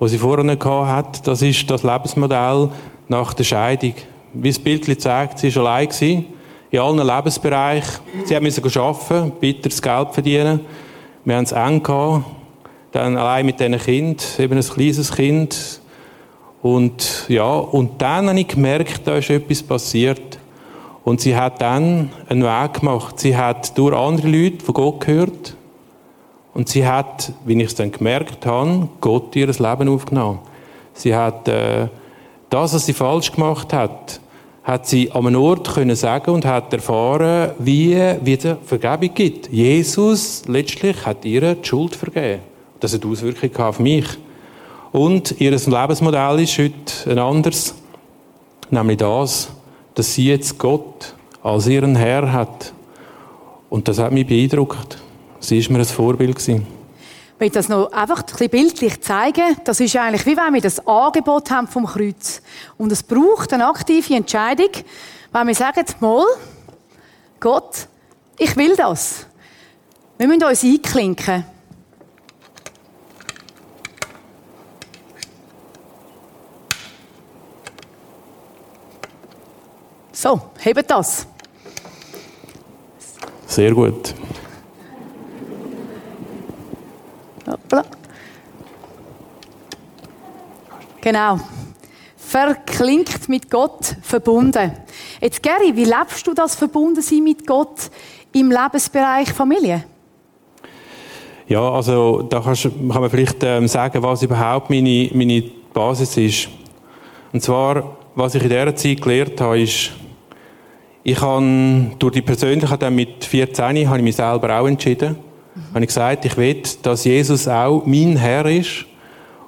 das 0.00 0.10
sie 0.10 0.18
nicht 0.18 0.64
hat, 0.64 1.26
das 1.26 1.42
ist 1.42 1.70
das 1.70 1.82
Lebensmodell 1.82 2.70
nach 3.08 3.34
der 3.34 3.44
Scheidung. 3.44 3.94
Wie 4.32 4.48
das 4.48 4.58
Bild 4.58 5.00
zeigt, 5.00 5.38
sie 5.38 5.54
war 5.56 5.66
allein 5.66 5.88
gewesen, 5.88 6.26
in 6.70 6.78
allen 6.78 7.06
Lebensbereichen. 7.06 8.00
Sie 8.24 8.40
musste 8.40 8.80
arbeiten, 8.80 9.32
bitteres 9.38 9.82
Geld 9.82 10.08
verdienen. 10.12 10.60
Wir 11.24 11.36
haben 11.36 11.44
es 11.44 11.52
eng 11.52 11.82
gehabt. 11.82 12.24
Dann 12.92 13.16
allein 13.16 13.46
mit 13.46 13.60
diesen 13.60 13.78
Kind, 13.78 14.24
eben 14.38 14.56
ein 14.56 14.64
kleines 14.64 15.12
Kind. 15.12 15.80
Und 16.62 17.26
ja, 17.28 17.52
und 17.52 18.00
dann 18.00 18.28
habe 18.28 18.40
ich 18.40 18.48
gemerkt, 18.48 19.02
da 19.04 19.16
ist 19.16 19.30
etwas 19.30 19.62
passiert. 19.62 20.38
Und 21.04 21.20
sie 21.20 21.36
hat 21.36 21.60
dann 21.60 22.10
einen 22.28 22.42
Weg 22.42 22.80
gemacht. 22.80 23.18
Sie 23.18 23.36
hat 23.36 23.76
durch 23.76 23.96
andere 23.96 24.28
Leute 24.28 24.64
von 24.64 24.74
Gott 24.74 25.00
gehört. 25.00 25.56
Und 26.54 26.68
sie 26.68 26.86
hat, 26.86 27.32
wie 27.44 27.60
ich 27.60 27.68
es 27.68 27.74
dann 27.74 27.92
gemerkt 27.92 28.44
habe, 28.46 28.88
Gott 29.00 29.34
ihr 29.36 29.46
Leben 29.46 29.88
aufgenommen. 29.88 30.40
Sie 30.92 31.14
hat 31.14 31.48
äh, 31.48 31.88
das, 32.50 32.74
was 32.74 32.86
sie 32.86 32.92
falsch 32.92 33.32
gemacht 33.32 33.72
hat, 33.72 34.20
hat 34.62 34.86
sie 34.86 35.10
an 35.12 35.26
einem 35.26 35.40
Ort 35.40 35.72
können 35.72 35.96
sagen 35.96 36.32
und 36.32 36.44
hat 36.44 36.72
erfahren, 36.72 37.52
wie 37.58 37.96
wieder 38.22 38.58
Vergebung 38.64 39.14
gibt. 39.14 39.50
Jesus 39.50 40.42
letztlich 40.46 41.06
hat 41.06 41.24
ihr 41.24 41.54
die 41.54 41.66
Schuld 41.66 41.96
vergeben. 41.96 42.42
Das 42.80 42.92
hat 42.92 43.04
Auswirkungen 43.04 43.56
auf 43.56 43.78
mich. 43.78 44.06
Und 44.92 45.40
ihr 45.40 45.52
Lebensmodell 45.52 46.40
ist 46.40 46.58
heute 46.58 47.10
ein 47.10 47.18
anderes, 47.18 47.74
nämlich 48.70 48.98
das, 48.98 49.50
dass 49.94 50.14
sie 50.14 50.28
jetzt 50.28 50.58
Gott 50.58 51.14
als 51.42 51.66
ihren 51.66 51.94
Herr 51.96 52.32
hat. 52.32 52.72
Und 53.70 53.86
das 53.86 53.98
hat 53.98 54.12
mich 54.12 54.26
beeindruckt. 54.26 54.98
Sie 55.40 55.58
ist 55.58 55.70
mir 55.70 55.78
ein 55.78 55.84
Vorbild 55.84 56.36
gewesen. 56.36 56.66
Ich 57.40 57.52
das 57.52 57.70
noch 57.70 57.90
einfach 57.92 58.18
ein 58.18 58.26
bisschen 58.26 58.50
bildlich 58.50 59.00
zeigen, 59.00 59.56
das 59.64 59.80
ist 59.80 59.96
eigentlich 59.96 60.26
wie 60.26 60.36
wenn 60.36 60.52
wir 60.52 60.60
das 60.60 60.86
Angebot 60.86 61.50
haben 61.50 61.66
vom 61.66 61.86
Kreuz. 61.86 62.42
Und 62.76 62.92
es 62.92 63.02
braucht 63.02 63.54
eine 63.54 63.66
aktive 63.66 64.14
Entscheidung, 64.14 64.68
wenn 65.32 65.46
wir 65.46 65.54
sagen, 65.54 65.86
mal, 66.00 66.26
Gott, 67.40 67.88
ich 68.36 68.54
will 68.56 68.76
das. 68.76 69.24
Wir 70.18 70.28
müssen 70.28 70.44
uns 70.44 70.62
einklinken. 70.62 71.46
So, 80.12 80.38
hebt 80.58 80.90
das. 80.90 81.26
Sehr 83.46 83.72
gut. 83.72 84.14
Genau. 91.10 91.40
Verklinkt 92.16 93.28
mit 93.28 93.50
Gott 93.50 93.96
verbunden. 94.00 94.70
Jetzt, 95.20 95.42
Gary, 95.42 95.74
wie 95.74 95.82
lebst 95.82 96.24
du 96.24 96.34
das 96.34 96.54
Verbundensein 96.54 97.24
mit 97.24 97.44
Gott 97.48 97.90
im 98.32 98.52
Lebensbereich 98.52 99.32
Familie? 99.32 99.82
Ja, 101.48 101.68
also 101.68 102.22
da 102.22 102.38
kannst, 102.38 102.62
kann 102.62 102.86
man 102.86 103.10
vielleicht 103.10 103.42
ähm, 103.42 103.66
sagen, 103.66 104.00
was 104.04 104.22
überhaupt 104.22 104.70
meine, 104.70 105.10
meine 105.12 105.42
Basis 105.74 106.16
ist. 106.16 106.48
Und 107.32 107.42
zwar, 107.42 107.96
was 108.14 108.36
ich 108.36 108.44
in 108.44 108.48
dieser 108.48 108.76
Zeit 108.76 109.02
gelernt 109.02 109.40
habe, 109.40 109.62
ist, 109.62 109.90
ich 111.02 111.20
habe 111.20 111.90
durch 111.98 112.12
die 112.12 112.22
Persönlichkeit 112.22 112.88
mit 112.92 113.24
14 113.24 113.88
habe 113.88 113.98
ich 113.98 114.04
mich 114.04 114.14
selber 114.14 114.60
auch 114.60 114.68
entschieden. 114.68 115.16
Mhm. 115.56 115.74
Habe 115.74 115.80
ich 115.80 115.88
gesagt, 115.88 116.24
ich 116.24 116.36
will, 116.36 116.62
dass 116.82 117.04
Jesus 117.04 117.48
auch 117.48 117.84
mein 117.84 118.16
Herr 118.16 118.46
ist. 118.46 118.86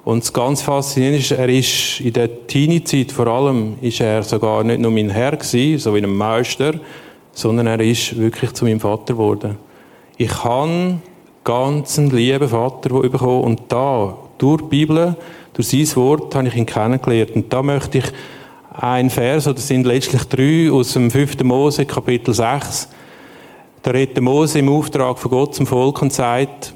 Und 0.05 0.23
das 0.23 0.33
ganz 0.33 0.61
Faszinierende 0.61 1.19
ist, 1.19 1.31
er 1.31 1.49
ist 1.49 2.01
in 2.01 2.13
der 2.13 2.47
Teenie-Zeit 2.47 3.11
vor 3.11 3.27
allem, 3.27 3.75
ist 3.81 4.01
er 4.01 4.23
sogar 4.23 4.63
nicht 4.63 4.81
nur 4.81 4.91
mein 4.91 5.09
Herr 5.09 5.37
gewesen, 5.37 5.79
so 5.79 5.95
wie 5.95 6.03
ein 6.03 6.13
Meister, 6.13 6.73
sondern 7.31 7.67
er 7.67 7.79
ist 7.79 8.17
wirklich 8.17 8.51
zu 8.51 8.65
meinem 8.65 8.81
Vater 8.81 9.13
geworden. 9.13 9.57
Ich 10.17 10.43
habe 10.43 10.99
einen 11.45 12.09
lieben 12.11 12.49
Vater 12.49 12.89
bekommen 12.89 13.43
und 13.43 13.61
da, 13.69 14.17
durch 14.37 14.61
die 14.63 14.67
Bibel, 14.67 15.15
durch 15.53 15.69
sein 15.69 15.95
Wort, 15.95 16.35
habe 16.35 16.49
ich 16.49 16.55
ihn 16.55 16.65
kennengelernt. 16.65 17.31
Und 17.31 17.53
da 17.53 17.63
möchte 17.63 17.99
ich 17.99 18.05
ein 18.73 19.09
Vers, 19.09 19.47
oder 19.47 19.59
sind 19.59 19.85
letztlich 19.85 20.23
drei 20.25 20.69
aus 20.71 20.93
dem 20.93 21.11
5. 21.11 21.43
Mose, 21.43 21.85
Kapitel 21.85 22.33
6. 22.33 22.89
Da 23.83 23.91
redet 23.91 24.21
Mose 24.21 24.59
im 24.59 24.69
Auftrag 24.69 25.17
von 25.17 25.31
Gott 25.31 25.55
zum 25.55 25.65
Volk 25.65 26.01
und 26.01 26.11
sagt, 26.11 26.73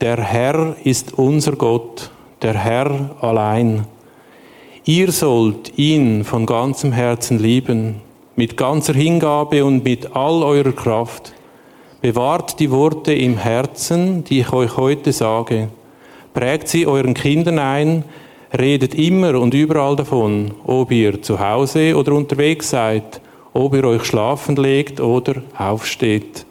der 0.00 0.18
Herr 0.18 0.76
ist 0.84 1.14
unser 1.14 1.52
Gott, 1.52 2.10
der 2.42 2.54
Herr 2.54 3.16
allein. 3.20 3.86
Ihr 4.84 5.10
sollt 5.10 5.78
ihn 5.78 6.24
von 6.24 6.46
ganzem 6.46 6.92
Herzen 6.92 7.38
lieben, 7.38 7.96
mit 8.36 8.56
ganzer 8.56 8.94
Hingabe 8.94 9.64
und 9.64 9.84
mit 9.84 10.14
all 10.14 10.42
eurer 10.42 10.72
Kraft. 10.72 11.32
Bewahrt 12.02 12.60
die 12.60 12.70
Worte 12.70 13.12
im 13.14 13.38
Herzen, 13.38 14.22
die 14.24 14.40
ich 14.40 14.52
euch 14.52 14.76
heute 14.76 15.12
sage. 15.12 15.68
Prägt 16.34 16.68
sie 16.68 16.86
euren 16.86 17.14
Kindern 17.14 17.58
ein, 17.58 18.04
redet 18.56 18.94
immer 18.94 19.40
und 19.40 19.54
überall 19.54 19.96
davon, 19.96 20.52
ob 20.64 20.92
ihr 20.92 21.22
zu 21.22 21.40
Hause 21.40 21.96
oder 21.96 22.12
unterwegs 22.12 22.70
seid, 22.70 23.20
ob 23.54 23.74
ihr 23.74 23.84
euch 23.84 24.04
schlafen 24.04 24.54
legt 24.56 25.00
oder 25.00 25.42
aufsteht. 25.58 26.46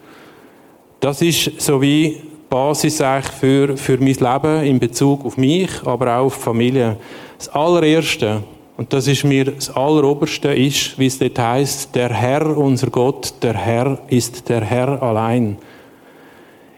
Das 1.00 1.22
ist 1.22 1.62
so 1.62 1.82
wie 1.82 2.18
Basis 2.56 3.04
für, 3.38 3.76
für 3.76 3.98
mein 3.98 4.14
Leben 4.14 4.64
in 4.64 4.80
Bezug 4.80 5.26
auf 5.26 5.36
mich, 5.36 5.70
aber 5.84 6.16
auch 6.16 6.28
auf 6.28 6.38
die 6.38 6.42
Familie. 6.42 6.96
Das 7.38 7.50
allererste, 7.50 8.44
und 8.78 8.94
das 8.94 9.08
ist 9.08 9.26
mir 9.26 9.44
das 9.44 9.70
alleroberste, 9.76 10.54
ist, 10.54 10.98
wie 10.98 11.08
es 11.08 11.20
dort 11.20 11.38
heißt, 11.38 11.94
der 11.94 12.14
Herr, 12.14 12.58
unser 12.58 12.88
Gott, 12.88 13.34
der 13.42 13.56
Herr 13.56 14.00
ist 14.08 14.48
der 14.48 14.62
Herr 14.62 15.04
allein. 15.04 15.58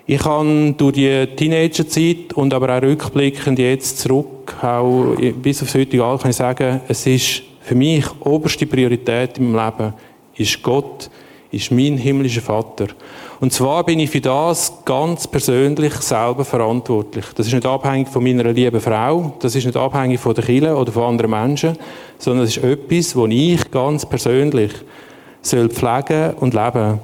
Ich 0.07 0.25
habe 0.25 0.73
durch 0.75 0.95
die 0.95 1.27
Teenagerzeit 1.35 2.33
und 2.33 2.55
aber 2.55 2.75
auch 2.75 2.81
rückblickend 2.81 3.59
jetzt 3.59 3.99
zurück, 3.99 4.55
auch 4.63 5.15
bis 5.43 5.61
aufs 5.61 5.75
heutige 5.75 6.03
Alter, 6.03 6.23
kann 6.23 6.31
ich 6.31 6.37
sagen, 6.37 6.81
es 6.87 7.05
ist 7.05 7.43
für 7.61 7.75
mich 7.75 8.03
oberste 8.21 8.65
Priorität 8.65 9.39
meinem 9.39 9.63
Leben, 9.63 9.93
ist 10.37 10.63
Gott, 10.63 11.11
ist 11.51 11.71
mein 11.71 11.99
himmlischer 11.99 12.41
Vater. 12.41 12.87
Und 13.39 13.53
zwar 13.53 13.83
bin 13.83 13.99
ich 13.99 14.09
für 14.09 14.21
das 14.21 14.73
ganz 14.83 15.27
persönlich 15.27 15.93
selber 15.95 16.43
verantwortlich. 16.43 17.25
Das 17.35 17.47
ist 17.47 17.53
nicht 17.53 17.65
abhängig 17.65 18.07
von 18.07 18.23
meiner 18.23 18.51
lieben 18.51 18.81
Frau, 18.81 19.33
das 19.39 19.55
ist 19.55 19.65
nicht 19.65 19.77
abhängig 19.77 20.19
von 20.19 20.33
der 20.33 20.43
Kirche 20.43 20.75
oder 20.75 20.91
von 20.91 21.03
anderen 21.03 21.31
Menschen, 21.31 21.77
sondern 22.17 22.45
es 22.45 22.57
ist 22.57 22.63
etwas, 22.63 23.15
wo 23.15 23.27
ich 23.27 23.69
ganz 23.69 24.05
persönlich 24.05 24.71
soll 25.41 25.69
pflegen 25.69 26.33
und 26.39 26.53
leben. 26.53 26.99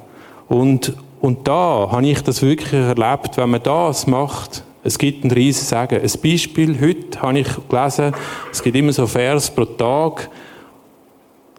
Und 0.48 0.94
und 1.24 1.48
da 1.48 1.88
habe 1.90 2.06
ich 2.06 2.22
das 2.22 2.42
wirklich 2.42 2.74
erlebt, 2.74 3.38
wenn 3.38 3.52
man 3.52 3.64
das 3.64 4.08
macht, 4.08 4.66
es 4.84 4.98
gibt 4.98 5.24
ein 5.24 5.32
riesen 5.32 5.66
Sagen. 5.66 6.02
Ein 6.02 6.22
Beispiel, 6.22 6.78
heute 6.82 7.22
habe 7.22 7.40
ich 7.40 7.48
gelesen, 7.70 8.14
es 8.52 8.62
gibt 8.62 8.76
immer 8.76 8.92
so 8.92 9.08
Vers 9.08 9.50
pro 9.50 9.64
Tag. 9.64 10.30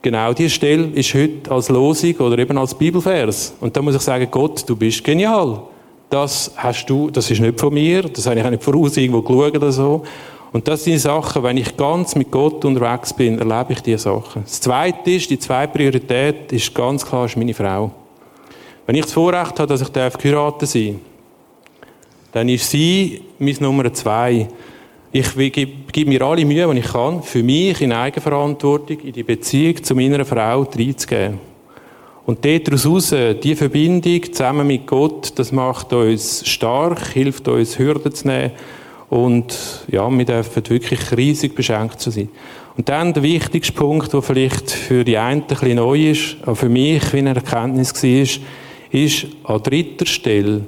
Genau 0.04 0.34
diese 0.34 0.50
Stelle 0.50 0.88
ist 0.88 1.14
heute 1.14 1.50
als 1.50 1.70
Losung 1.70 2.14
oder 2.16 2.38
eben 2.38 2.58
als 2.58 2.74
Bibelvers. 2.74 3.54
Und 3.58 3.74
da 3.74 3.80
muss 3.80 3.94
ich 3.94 4.02
sagen, 4.02 4.28
Gott, 4.30 4.62
du 4.68 4.76
bist 4.76 5.02
genial. 5.02 5.62
Das 6.10 6.52
hast 6.56 6.84
du, 6.90 7.08
das 7.10 7.30
ist 7.30 7.40
nicht 7.40 7.58
von 7.58 7.72
mir, 7.72 8.02
das 8.02 8.26
habe 8.26 8.38
ich 8.38 8.44
auch 8.44 8.50
nicht 8.50 8.62
voraus 8.62 8.98
irgendwo 8.98 9.22
geschaut 9.22 9.56
oder 9.56 9.72
so. 9.72 10.02
Und 10.52 10.68
das 10.68 10.84
sind 10.84 10.98
Sachen, 10.98 11.42
wenn 11.42 11.56
ich 11.56 11.74
ganz 11.74 12.14
mit 12.16 12.30
Gott 12.30 12.62
unterwegs 12.66 13.14
bin, 13.14 13.38
erlebe 13.38 13.72
ich 13.72 13.80
diese 13.80 14.00
Sachen. 14.00 14.42
Das 14.42 14.60
Zweite 14.60 15.10
ist, 15.10 15.30
die 15.30 15.38
zweite 15.38 15.72
Priorität 15.72 16.52
ist 16.52 16.74
ganz 16.74 17.02
klar, 17.02 17.24
ist 17.24 17.38
meine 17.38 17.54
Frau. 17.54 17.90
Wenn 18.84 18.96
ich 18.96 19.04
das 19.04 19.12
Vorrecht 19.12 19.58
habe, 19.58 19.68
dass 19.68 19.80
ich 19.80 19.90
geheiratet 19.90 20.68
sein 20.68 21.00
darf, 21.00 21.00
dann 22.32 22.50
ist 22.50 22.68
sie 22.68 23.22
mein 23.38 23.56
Nummer 23.58 23.90
zwei. 23.94 24.48
Ich 25.16 25.32
gebe 25.36 26.10
mir 26.10 26.22
alle 26.22 26.44
Mühe, 26.44 26.68
die 26.74 26.80
ich 26.80 26.86
kann, 26.86 27.22
für 27.22 27.44
mich 27.44 27.80
in 27.80 27.92
Eigenverantwortung 27.92 28.98
in 28.98 29.12
die 29.12 29.22
Beziehung 29.22 29.80
zu 29.80 29.94
meiner 29.94 30.24
Frau 30.24 30.62
reinzugeben. 30.62 31.38
Und 32.26 32.44
daraus 32.44 33.14
die 33.40 33.54
Verbindung 33.54 34.32
zusammen 34.32 34.66
mit 34.66 34.88
Gott, 34.88 35.32
das 35.36 35.52
macht 35.52 35.92
uns 35.92 36.44
stark, 36.48 37.12
hilft 37.12 37.46
uns 37.46 37.78
Hürden 37.78 38.12
zu 38.12 38.26
nehmen. 38.26 38.50
Und 39.08 39.84
ja, 39.86 40.10
wir 40.10 40.24
dürfen 40.24 40.68
wirklich 40.68 41.16
riesig 41.16 41.54
beschenkt 41.54 42.00
zu 42.00 42.10
sein. 42.10 42.28
Und 42.76 42.88
dann 42.88 43.12
der 43.12 43.22
wichtigste 43.22 43.72
Punkt, 43.72 44.12
der 44.12 44.20
vielleicht 44.20 44.68
für 44.68 45.04
die 45.04 45.16
einen 45.16 45.42
ein 45.42 45.46
bisschen 45.46 45.76
neu 45.76 46.10
ist, 46.10 46.38
aber 46.42 46.56
für 46.56 46.68
mich 46.68 47.12
wie 47.12 47.18
eine 47.18 47.36
Erkenntnis 47.36 47.94
war, 48.02 48.44
ist 48.90 49.26
an 49.44 49.62
dritter 49.62 50.06
Stelle 50.06 50.62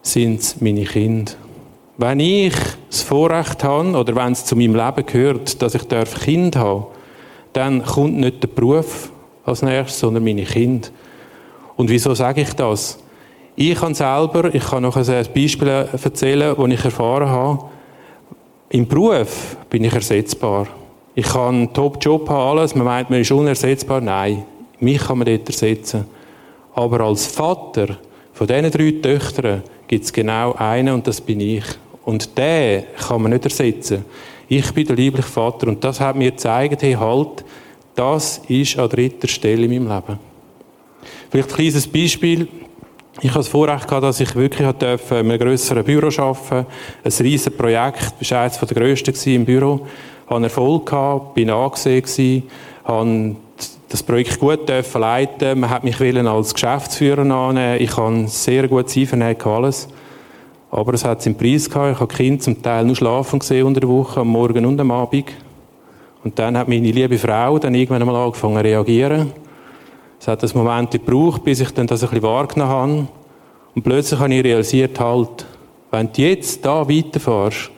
sind 0.00 0.40
es 0.40 0.62
meine 0.62 0.84
Kinder. 0.84 1.32
Wenn 1.98 2.20
ich 2.20 2.54
das 2.90 3.02
Vorrecht 3.02 3.64
habe, 3.64 3.90
oder 3.92 4.14
wenn 4.14 4.32
es 4.32 4.44
zu 4.44 4.54
meinem 4.56 4.74
Leben 4.74 5.06
gehört, 5.06 5.62
dass 5.62 5.74
ich 5.74 5.84
darf 5.84 6.20
Kind 6.20 6.56
haben 6.56 6.86
dann 7.56 7.82
kommt 7.82 8.18
nicht 8.18 8.42
der 8.42 8.48
Beruf 8.48 9.10
als 9.46 9.62
nächstes, 9.62 10.00
sondern 10.00 10.22
meine 10.22 10.42
Kinder. 10.42 10.88
Und 11.76 11.88
wieso 11.88 12.12
sage 12.12 12.42
ich 12.42 12.52
das? 12.52 12.98
Ich 13.54 13.80
kann 13.80 13.94
selber, 13.94 14.54
ich 14.54 14.62
kann 14.62 14.82
noch 14.82 14.94
ein 14.94 15.26
Beispiel 15.34 15.68
erzählen, 15.68 16.54
das 16.54 16.68
ich 16.68 16.84
erfahren 16.84 17.30
habe. 17.30 17.64
Im 18.68 18.86
Beruf 18.86 19.56
bin 19.70 19.84
ich 19.84 19.94
ersetzbar. 19.94 20.66
Ich 21.14 21.24
kann 21.24 21.54
einen 21.54 21.72
Top-Job 21.72 22.28
haben, 22.28 22.58
alles. 22.58 22.74
Man 22.74 22.84
meint, 22.84 23.08
man 23.08 23.22
ist 23.22 23.32
unersetzbar. 23.32 24.02
Nein, 24.02 24.44
mich 24.78 24.98
kann 24.98 25.16
man 25.16 25.26
dort 25.26 25.48
ersetzen. 25.48 26.04
Aber 26.74 27.00
als 27.00 27.26
Vater 27.26 27.96
von 28.34 28.46
diesen 28.46 28.70
drei 28.70 28.90
Töchtern 29.00 29.62
gibt 29.88 30.04
es 30.04 30.12
genau 30.12 30.52
einen 30.58 30.92
und 30.92 31.06
das 31.06 31.22
bin 31.22 31.40
ich. 31.40 31.64
Und 32.06 32.38
den 32.38 32.84
kann 32.96 33.20
man 33.20 33.32
nicht 33.32 33.44
ersetzen. 33.44 34.04
Ich 34.48 34.72
bin 34.72 34.86
der 34.86 34.94
liebliche 34.94 35.28
Vater 35.28 35.66
und 35.66 35.82
das 35.82 36.00
hat 36.00 36.14
mir 36.14 36.30
gezeigt, 36.30 36.82
hey, 36.82 36.94
halt, 36.94 37.44
das 37.96 38.40
ist 38.46 38.78
an 38.78 38.88
dritter 38.88 39.26
Stelle 39.26 39.66
in 39.66 39.84
meinem 39.84 40.02
Leben. 40.06 40.18
Vielleicht 41.30 41.50
ein 41.50 41.54
kleines 41.56 41.88
Beispiel. 41.88 42.46
Ich 43.20 43.30
hatte 43.30 43.40
das 43.40 43.48
Vorrecht 43.48 43.88
gehabt, 43.88 44.04
dass 44.04 44.20
ich 44.20 44.36
wirklich 44.36 44.68
in 44.68 45.16
einem 45.16 45.38
grösseren 45.38 45.82
Büro 45.82 46.06
arbeiten 46.06 46.66
Ein 47.02 47.12
riesiges 47.18 47.56
Projekt, 47.56 48.14
ich 48.20 48.30
war 48.30 48.42
eines 48.42 48.58
der 48.58 48.68
grössten 48.68 49.30
im 49.32 49.44
Büro. 49.44 49.86
Ich 50.26 50.30
hatte 50.30 50.44
Erfolg 50.44 50.86
gehabt, 50.86 51.34
bin 51.34 51.50
angesehen 51.50 52.42
habe 52.84 53.36
das 53.88 54.02
Projekt 54.04 54.38
gut 54.38 54.68
leiten. 54.68 55.58
Man 55.58 55.70
hat 55.70 55.82
mich 55.82 56.00
als 56.00 56.54
Geschäftsführer 56.54 57.28
annehmen. 57.28 57.80
Ich 57.80 57.96
habe 57.96 58.28
sehr 58.28 58.68
gut 58.68 58.96
einvernehmen 58.96 59.42
alles. 59.42 59.88
Aber 60.76 60.92
es 60.92 61.06
hat 61.06 61.22
seinen 61.22 61.36
Preis 61.36 61.70
gehabt. 61.70 61.94
Ich 61.94 62.00
habe 62.00 62.12
die 62.12 62.22
Kinder 62.22 62.38
zum 62.38 62.60
Teil 62.60 62.84
nur 62.84 62.94
schlafen 62.94 63.38
gesehen 63.38 63.66
unter 63.66 63.80
der 63.80 63.88
Woche, 63.88 64.20
am 64.20 64.28
Morgen 64.28 64.66
und 64.66 64.78
am 64.78 64.90
Abend. 64.90 65.32
Und 66.22 66.38
dann 66.38 66.58
hat 66.58 66.68
meine 66.68 66.90
liebe 66.90 67.16
Frau 67.16 67.58
dann 67.58 67.74
irgendwann 67.74 68.02
einmal 68.02 68.16
angefangen 68.16 68.58
zu 68.58 68.64
reagieren. 68.64 69.32
Es 70.20 70.28
hat 70.28 70.44
einen 70.44 70.52
Moment 70.54 70.90
gebraucht, 70.90 71.44
bis 71.44 71.60
ich 71.60 71.70
dann 71.70 71.86
das 71.86 72.02
ein 72.02 72.10
bisschen 72.10 72.24
wahrgenommen 72.24 72.70
habe. 72.70 73.08
Und 73.74 73.82
plötzlich 73.84 74.20
habe 74.20 74.34
ich 74.34 74.44
realisiert, 74.44 75.00
halt, 75.00 75.46
wenn 75.90 76.12
du 76.12 76.20
jetzt 76.20 76.62
da 76.62 76.86
weiterfährst, 76.86 77.70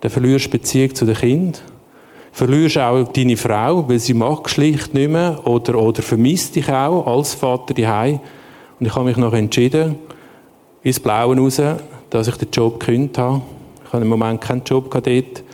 dann 0.00 0.10
verlierst 0.10 0.46
du 0.46 0.50
Beziehung 0.50 0.92
zu 0.92 1.04
den 1.04 1.14
Kindern. 1.14 1.62
Verlierst 2.32 2.78
auch 2.78 3.04
deine 3.12 3.36
Frau, 3.36 3.88
weil 3.88 4.00
sie 4.00 4.14
mag 4.14 4.50
schlicht 4.50 4.92
nicht 4.92 5.08
mehr 5.10 5.38
oder, 5.46 5.80
oder 5.80 6.02
vermisst 6.02 6.56
dich 6.56 6.68
auch 6.68 7.06
als 7.06 7.32
Vater 7.32 7.74
daheim. 7.74 8.18
Und 8.80 8.86
ich 8.86 8.94
habe 8.96 9.04
mich 9.04 9.16
noch 9.16 9.34
entschieden, 9.34 10.00
ins 10.82 10.98
Blaue 10.98 11.36
raus, 11.36 11.62
dass 12.10 12.28
ich 12.28 12.36
den 12.36 12.50
Job 12.50 12.80
gekündigt 12.80 13.18
habe. 13.18 13.42
Ich 13.84 13.92
habe 13.92 14.02
im 14.02 14.08
Moment 14.08 14.40
keinen 14.40 14.62
Job 14.64 14.90
dort. 14.90 15.44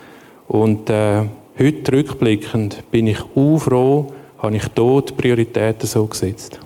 Und 0.48 0.90
äh, 0.90 1.24
heute 1.58 1.92
rückblickend 1.92 2.90
bin 2.90 3.06
ich 3.06 3.20
auch 3.34 3.58
froh, 3.58 4.12
habe 4.38 4.56
ich 4.56 4.66
dort 4.68 5.10
die 5.10 5.14
Prioritäten 5.14 5.86
so 5.86 6.06
gesetzt. 6.06 6.60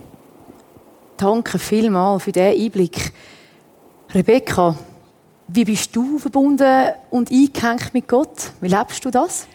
Danke 1.17 1.59
vielmals 1.59 2.23
für 2.23 2.31
diesen 2.31 2.59
Einblick. 2.59 3.11
Rebecca, 4.13 4.75
wie 5.47 5.65
bist 5.65 5.95
du 5.95 6.17
verbunden 6.17 6.89
und 7.09 7.31
eingehängt 7.31 7.93
mit 7.93 8.07
Gott? 8.07 8.51
Wie 8.59 8.67
lebst 8.67 9.05
du 9.05 9.11
das? 9.11 9.47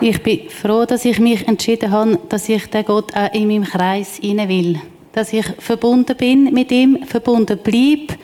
Ich 0.00 0.22
bin 0.22 0.48
froh, 0.48 0.84
dass 0.86 1.04
ich 1.04 1.18
mich 1.18 1.46
entschieden 1.46 1.90
habe, 1.90 2.18
dass 2.28 2.48
ich 2.48 2.66
den 2.70 2.84
Gott 2.84 3.14
auch 3.14 3.32
in 3.34 3.48
meinem 3.48 3.64
Kreis 3.64 4.18
inne 4.18 4.48
will. 4.48 4.80
Dass 5.12 5.32
ich 5.32 5.44
verbunden 5.58 6.16
bin 6.16 6.52
mit 6.54 6.70
ihm, 6.70 7.04
verbunden 7.06 7.58
bleibe, 7.58 8.14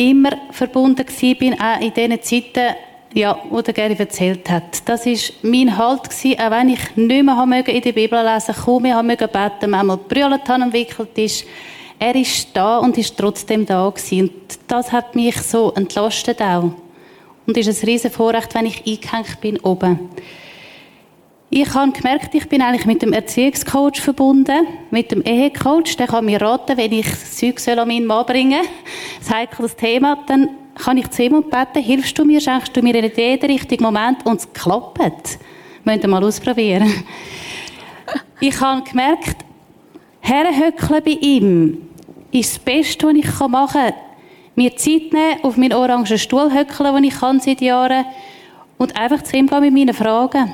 immer 0.00 0.30
verbunden 0.50 1.04
bin, 1.38 1.60
auch 1.60 1.80
in 1.80 1.92
diesen 1.92 2.22
Zeiten, 2.22 2.74
ja, 3.12 3.38
wo 3.50 3.60
der 3.60 3.74
Gary 3.74 3.96
erzählt 3.98 4.48
hat. 4.48 4.88
Das 4.88 5.04
ist 5.04 5.34
mein 5.42 5.76
Halt 5.76 6.04
gewesen, 6.04 6.40
auch 6.40 6.50
wenn 6.50 6.70
ich 6.70 6.96
nicht 6.96 7.22
mehr 7.22 7.68
in 7.68 7.82
der 7.82 7.92
Bibel 7.92 8.24
lesen 8.24 8.54
kaum 8.54 8.82
mehr 8.82 8.96
habe 8.96 9.16
beten, 9.16 9.70
manchmal 9.70 9.98
brüllt 9.98 10.48
habe 10.48 10.62
am 10.62 10.72
Wickeltisch. 10.72 11.44
Er 11.98 12.14
ist 12.14 12.48
da 12.54 12.78
und 12.78 12.96
ist 12.96 13.16
trotzdem 13.18 13.66
da 13.66 13.90
gewesen. 13.90 14.30
Und 14.30 14.58
das 14.68 14.90
hat 14.90 15.14
mich 15.14 15.36
so 15.42 15.70
entlastet 15.72 16.40
auch. 16.40 16.72
Und 17.46 17.56
ist 17.56 17.68
ein 17.68 17.86
riesen 17.86 18.10
Vorrecht, 18.10 18.54
wenn 18.54 18.66
ich 18.66 18.86
eingehängt 18.86 19.40
bin 19.42 19.58
oben. 19.60 20.08
Ich 21.52 21.74
habe 21.74 21.90
gemerkt, 21.90 22.32
ich 22.32 22.48
bin 22.48 22.62
eigentlich 22.62 22.86
mit 22.86 23.02
dem 23.02 23.12
Erziehungscoach 23.12 24.00
verbunden, 24.00 24.68
mit 24.92 25.10
dem 25.10 25.20
Ehecoach. 25.22 25.96
Der 25.98 26.06
kann 26.06 26.24
mir 26.24 26.40
raten, 26.40 26.76
wenn 26.76 26.92
ich 26.92 27.08
Zeug 27.28 27.58
soll 27.58 27.76
an 27.80 27.88
meinen 27.88 28.06
Mann 28.06 28.24
bringen 28.24 28.62
soll. 28.62 28.70
Das 29.18 29.30
heikles 29.34 29.74
Thema. 29.74 30.16
Dann 30.28 30.50
kann 30.76 30.96
ich 30.96 31.10
zu 31.10 31.24
ihm 31.24 31.34
und 31.34 31.50
beten, 31.50 31.82
hilfst 31.82 32.16
du 32.16 32.24
mir, 32.24 32.40
schenkst 32.40 32.76
du 32.76 32.82
mir 32.82 32.94
in 32.94 33.10
den 33.10 33.50
richtigen 33.50 33.82
Moment 33.82 34.24
und 34.24 34.38
es 34.38 34.52
klappt. 34.52 35.38
Müsst 35.82 36.02
ihr 36.04 36.08
mal 36.08 36.22
ausprobieren. 36.22 36.92
Ich 38.42 38.58
habe 38.58 38.82
gemerkt, 38.82 39.44
herhöckeln 40.20 41.02
bei 41.04 41.18
ihm 41.20 41.90
ist 42.32 42.54
das 42.54 42.58
Beste, 42.58 43.06
was 43.06 43.14
ich 43.14 43.38
machen 43.40 43.80
kann. 43.82 43.94
Mir 44.54 44.74
Zeit 44.76 45.12
nehmen, 45.12 45.42
auf 45.42 45.58
meinen 45.58 45.74
orangen 45.74 46.18
Stuhl 46.18 46.50
höckeln, 46.50 46.94
den 46.94 47.04
ich 47.04 47.20
kann 47.20 47.38
seit 47.38 47.60
Jahren, 47.60 48.06
und 48.78 48.98
einfach 48.98 49.22
zu 49.22 49.36
ihm 49.36 49.46
gehen 49.46 49.60
mit 49.60 49.74
meinen 49.74 49.94
Fragen 49.94 50.52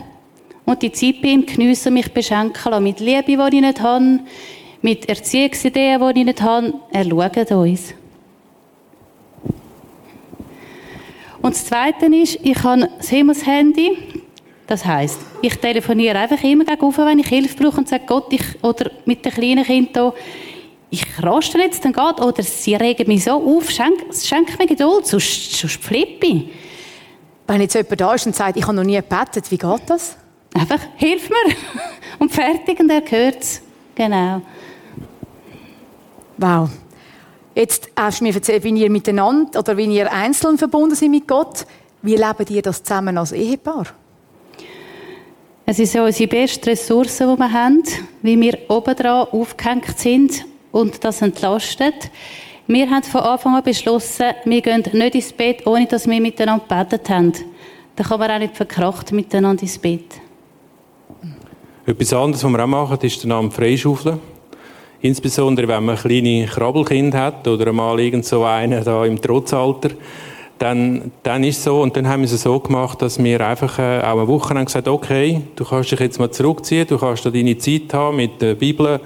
und 0.67 0.83
die 0.83 0.93
Zeit 0.93 1.23
bei 1.23 1.29
ihm 1.29 1.47
geniessen, 1.47 1.95
mich 1.95 2.13
beschenken 2.13 2.71
lassen. 2.71 2.85
Mit 2.85 3.01
Liebe, 3.01 3.23
die 3.51 3.57
ich 3.57 3.63
nicht 3.63 3.81
habe, 3.81 4.21
mit 4.83 5.09
Erziehungsideen, 5.09 6.01
die 6.01 6.21
ich 6.21 6.27
nicht 6.27 6.43
habe. 6.43 6.75
Er 6.93 7.05
schaut 7.05 7.53
uns. 7.53 7.95
Und 11.41 11.55
das 11.55 11.65
Zweite 11.65 12.07
ist, 12.07 12.39
ich 12.43 12.63
habe 12.63 12.91
das 12.99 13.09
Himmelshandy. 13.09 13.97
Das 14.67 14.85
heisst, 14.85 15.21
ich 15.43 15.55
telefoniere 15.55 16.19
einfach 16.19 16.43
immer 16.43 16.65
gegenüber, 16.65 17.07
wenn 17.07 17.21
ich 17.21 17.29
Hilfe 17.29 17.57
brauche 17.57 17.79
und 17.79 17.89
sage, 17.89 18.03
Gott, 18.05 18.33
ich, 18.33 18.43
oder 18.65 18.91
mit 19.05 19.25
den 19.25 19.33
kleinen 19.33 19.65
Kindern 19.65 20.13
ich 20.91 21.05
raste 21.23 21.59
jetzt 21.59 21.85
dann 21.85 21.93
geht, 21.93 22.21
oder 22.21 22.43
sie 22.43 22.75
regen 22.75 23.09
mich 23.09 23.25
so 23.25 23.33
auf, 23.33 23.71
schenk, 23.71 24.07
schenk 24.15 24.59
mir 24.59 24.67
Geduld, 24.67 25.07
sonst, 25.07 25.53
sonst 25.53 25.83
flippe 25.83 26.27
ich. 26.27 26.45
Wenn 27.47 27.61
jetzt 27.61 27.75
jemand 27.75 28.01
da 28.01 28.15
ist 28.15 28.27
und 28.27 28.37
sagt, 28.37 28.57
ich 28.57 28.63
habe 28.65 28.77
noch 28.77 28.85
nie 28.85 28.97
gebetet, 28.97 29.51
wie 29.51 29.59
geht 29.59 29.83
das? 29.87 30.17
Einfach, 30.57 30.81
hilf 30.97 31.29
mir. 31.29 31.55
Und 32.19 32.33
fertig, 32.33 32.81
und 32.81 32.89
er 32.89 33.03
hört 33.07 33.43
es. 33.43 33.61
Genau. 33.95 34.41
Wow. 36.39 36.71
Jetzt 37.55 37.91
hast 37.95 38.21
du 38.21 38.25
mir 38.25 38.35
erzählt, 38.35 38.65
wie 38.65 38.71
ihr 38.71 38.91
miteinander 38.91 39.59
oder 39.59 39.77
wie 39.77 39.85
ihr 39.85 40.11
einzeln 40.11 40.57
verbunden 40.57 40.95
seid 40.95 41.11
mit 41.11 41.29
Gott. 41.29 41.67
Wie 42.01 42.17
lebt 42.17 42.51
ihr 42.51 42.63
das 42.63 42.83
zusammen 42.83 43.19
als 43.19 43.33
Ehepaar? 43.33 43.87
Es 45.67 45.79
ist 45.79 45.93
so 45.93 46.05
unsere 46.05 46.29
beste 46.29 46.71
Ressource, 46.71 47.19
die 47.19 47.25
wir 47.25 47.53
haben, 47.53 47.83
wie 48.23 48.41
wir 48.41 48.59
oben 48.69 48.97
dran 48.97 49.27
aufgehängt 49.31 49.99
sind 49.99 50.47
und 50.73 51.05
das 51.05 51.21
entlastet. 51.21 52.11
Wir 52.67 52.89
haben 52.89 53.03
von 53.03 53.21
Anfang 53.21 53.57
an 53.57 53.63
beschlossen, 53.63 54.33
wir 54.45 54.63
gehen 54.63 54.85
nicht 54.93 55.15
ins 55.15 55.33
Bett, 55.33 55.67
ohne 55.67 55.87
dass 55.87 56.09
wir 56.09 56.21
miteinander 56.21 56.65
gebetet 56.67 57.11
haben. 57.11 57.33
Dann 57.95 58.07
kann 58.07 58.21
man 58.21 58.31
auch 58.31 58.39
nicht 58.39 58.57
verkracht 58.57 59.13
miteinander 59.13 59.63
ins 59.63 59.79
Bett. 59.79 60.26
Etwas 61.89 62.13
anderes, 62.15 62.43
was 62.43 62.51
wir 62.51 62.65
auch 62.65 62.67
machen, 62.67 62.99
ist 63.03 63.23
den 63.23 63.29
Namen 63.29 63.53
Freischaufeln. 63.53 64.19
Insbesondere, 65.03 65.69
wenn 65.69 65.85
man 65.85 65.95
kleine 65.95 66.47
Krabbelkinder 66.47 67.17
hat 67.17 67.47
oder 67.47 67.69
einmal 67.69 68.01
irgend 68.01 68.25
so 68.25 68.43
einen 68.43 68.83
da 68.83 69.05
im 69.05 69.23
Trotzalter, 69.23 69.91
dann, 70.59 71.13
dann 71.23 71.45
ist 71.45 71.59
es 71.59 71.65
so, 71.65 71.83
und 71.83 71.97
dann 71.97 72.09
haben 72.09 72.23
wir 72.23 72.29
es 72.29 72.43
so 72.43 72.59
gemacht, 72.59 73.01
dass 73.03 73.23
wir 73.23 73.41
einfach 73.47 73.79
äh, 73.79 74.01
auch 74.01 74.19
eine 74.19 74.27
Woche 74.27 74.53
lang 74.55 74.65
gesagt 74.65 74.89
okay, 74.89 75.43
du 75.55 75.65
kannst 75.65 75.93
dich 75.93 76.01
jetzt 76.01 76.19
mal 76.19 76.29
zurückziehen, 76.29 76.89
du 76.89 76.99
kannst 76.99 77.25
da 77.25 77.31
deine 77.31 77.57
Zeit 77.57 77.95
haben 77.95 78.17
mit 78.17 78.43
der 78.43 78.57
Bibel, 78.57 78.99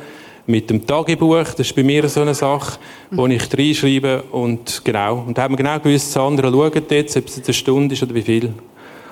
mit 0.46 0.70
dem 0.70 0.86
Tagebuch, 0.86 1.44
das 1.44 1.60
ist 1.60 1.76
bei 1.76 1.82
mir 1.82 2.08
so 2.08 2.22
eine 2.22 2.34
Sache, 2.34 2.78
wo 3.10 3.26
ich 3.26 3.42
reinschreibe 3.52 4.22
und 4.30 4.80
genau, 4.82 5.24
und 5.26 5.36
da 5.36 5.42
haben 5.42 5.52
wir 5.52 5.58
genau 5.58 5.78
gewusst, 5.80 6.16
das 6.16 6.22
andere 6.22 6.50
schaut 6.50 6.90
jetzt, 6.90 7.14
ob 7.14 7.26
es 7.26 7.44
eine 7.44 7.52
Stunde 7.52 7.92
ist 7.94 8.02
oder 8.02 8.14
wie 8.14 8.22
viel. 8.22 8.54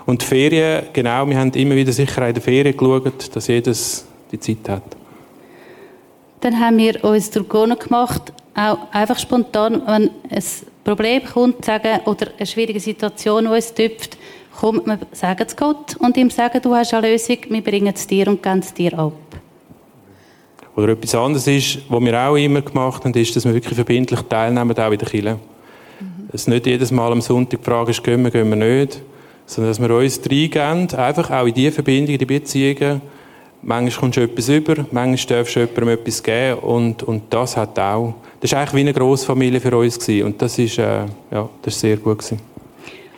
Und 0.08 0.22
die 0.22 0.26
Ferien, 0.26 0.84
genau, 0.94 1.28
wir 1.28 1.36
haben 1.38 1.50
immer 1.50 1.76
wieder 1.76 1.92
sicher 1.92 2.26
in 2.26 2.32
der 2.32 2.42
Ferien 2.42 2.74
geschaut, 2.74 3.36
dass 3.36 3.46
jedes 3.46 4.06
die 4.32 4.40
Zeit 4.40 4.66
hat. 4.66 4.82
Dann 6.40 6.58
haben 6.58 6.78
wir 6.78 7.04
uns 7.04 7.30
Turgonen 7.30 7.78
gemacht, 7.78 8.32
auch 8.54 8.78
einfach 8.90 9.18
spontan, 9.18 9.82
wenn 9.84 10.10
ein 10.30 10.44
Problem 10.82 11.20
kommt, 11.26 11.62
sagen, 11.62 12.00
oder 12.06 12.28
eine 12.38 12.46
schwierige 12.46 12.80
Situation, 12.80 13.44
die 13.44 13.50
uns 13.50 13.74
tüpft, 13.74 14.16
kommt, 14.58 14.86
wir 14.86 14.98
sagen 15.12 15.44
es 15.46 15.54
Gott 15.54 15.96
und 15.98 16.16
ihm 16.16 16.30
sagen, 16.30 16.62
du 16.62 16.74
hast 16.74 16.94
eine 16.94 17.10
Lösung, 17.10 17.36
wir 17.50 17.60
bringen 17.60 17.92
es 17.94 18.06
dir 18.06 18.28
und 18.28 18.42
geben 18.42 18.60
es 18.60 18.72
dir 18.72 18.98
ab. 18.98 19.12
Oder 20.74 20.88
etwas 20.88 21.14
anderes 21.16 21.46
ist, 21.48 21.80
was 21.86 22.00
wir 22.00 22.18
auch 22.18 22.36
immer 22.36 22.62
gemacht 22.62 23.04
haben, 23.04 23.12
ist, 23.12 23.36
dass 23.36 23.44
wir 23.44 23.52
wirklich 23.52 23.74
verbindlich 23.74 24.22
teilnehmen, 24.22 24.70
auch 24.70 24.90
in 24.90 24.98
der 24.98 25.08
Kirche. 25.08 25.34
Mhm. 26.00 26.30
Es 26.32 26.46
nicht 26.46 26.64
jedes 26.64 26.90
Mal 26.90 27.12
am 27.12 27.20
Sonntag 27.20 27.60
die 27.60 27.64
Frage 27.70 27.90
ist, 27.90 28.02
gehen 28.02 28.24
wir, 28.24 28.30
gehen 28.30 28.48
wir 28.48 28.56
nicht, 28.56 29.02
sondern 29.48 29.72
dass 29.72 29.80
wir 29.80 29.90
uns 29.90 30.20
reingeben, 30.20 30.88
einfach 30.94 31.30
auch 31.30 31.46
in 31.46 31.54
diese 31.54 31.72
Verbindungen, 31.72 32.18
die 32.18 32.26
Beziehungen, 32.26 33.00
Manchmal 33.60 34.00
kommst 34.00 34.16
du 34.16 34.20
etwas 34.20 34.48
über, 34.48 34.86
manchmal 34.92 35.38
darfst 35.38 35.56
du 35.56 35.60
jemandem 35.60 35.88
etwas 35.88 36.22
geben 36.22 36.60
und, 36.60 37.02
und 37.02 37.22
das 37.30 37.56
hat 37.56 37.76
auch, 37.78 38.14
das 38.40 38.52
war 38.52 38.60
eigentlich 38.60 38.74
wie 38.74 38.80
eine 38.80 38.92
Grossfamilie 38.92 39.60
für 39.60 39.76
uns 39.76 39.98
gewesen. 39.98 40.26
und 40.26 40.40
das 40.40 40.58
ist, 40.58 40.78
äh, 40.78 41.06
ja, 41.32 41.48
das 41.62 41.74
ist 41.74 41.80
sehr 41.80 41.96
gut 41.96 42.18
gewesen. 42.18 42.38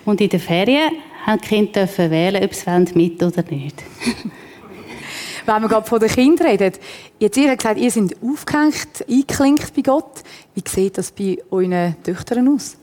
Und 0.06 0.18
in 0.20 0.30
den 0.30 0.40
Ferien 0.40 0.92
haben 1.26 1.40
die 1.42 1.46
Kinder 1.48 1.86
wählen, 1.98 2.42
ob 2.42 2.54
sie 2.54 2.94
mit 2.94 3.22
oder 3.22 3.44
nicht. 3.50 3.82
Wenn 5.46 5.62
wir 5.62 5.68
gerade 5.68 5.86
von 5.86 6.00
den 6.00 6.08
Kindern 6.08 6.46
reden, 6.46 6.72
jetzt 7.18 7.36
ihr 7.36 7.50
habt 7.50 7.58
gesagt, 7.58 7.78
ihr 7.78 7.90
seid 7.90 8.16
aufgehängt, 8.22 9.04
eingeklinkt 9.08 9.74
bei 9.74 9.82
Gott. 9.82 10.22
Wie 10.54 10.62
sieht 10.66 10.96
das 10.96 11.10
bei 11.10 11.38
euren 11.50 11.96
Töchtern 12.02 12.48
aus? 12.48 12.78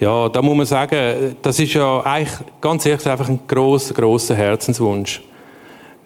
Ja, 0.00 0.28
da 0.28 0.42
muss 0.42 0.56
man 0.56 0.66
sagen, 0.66 1.36
das 1.40 1.58
ist 1.58 1.74
ja 1.74 2.00
eigentlich 2.00 2.36
ganz 2.60 2.84
ehrlich 2.84 3.06
einfach 3.06 3.28
ein 3.28 3.40
grosser, 3.46 3.94
grosser 3.94 4.34
Herzenswunsch. 4.34 5.22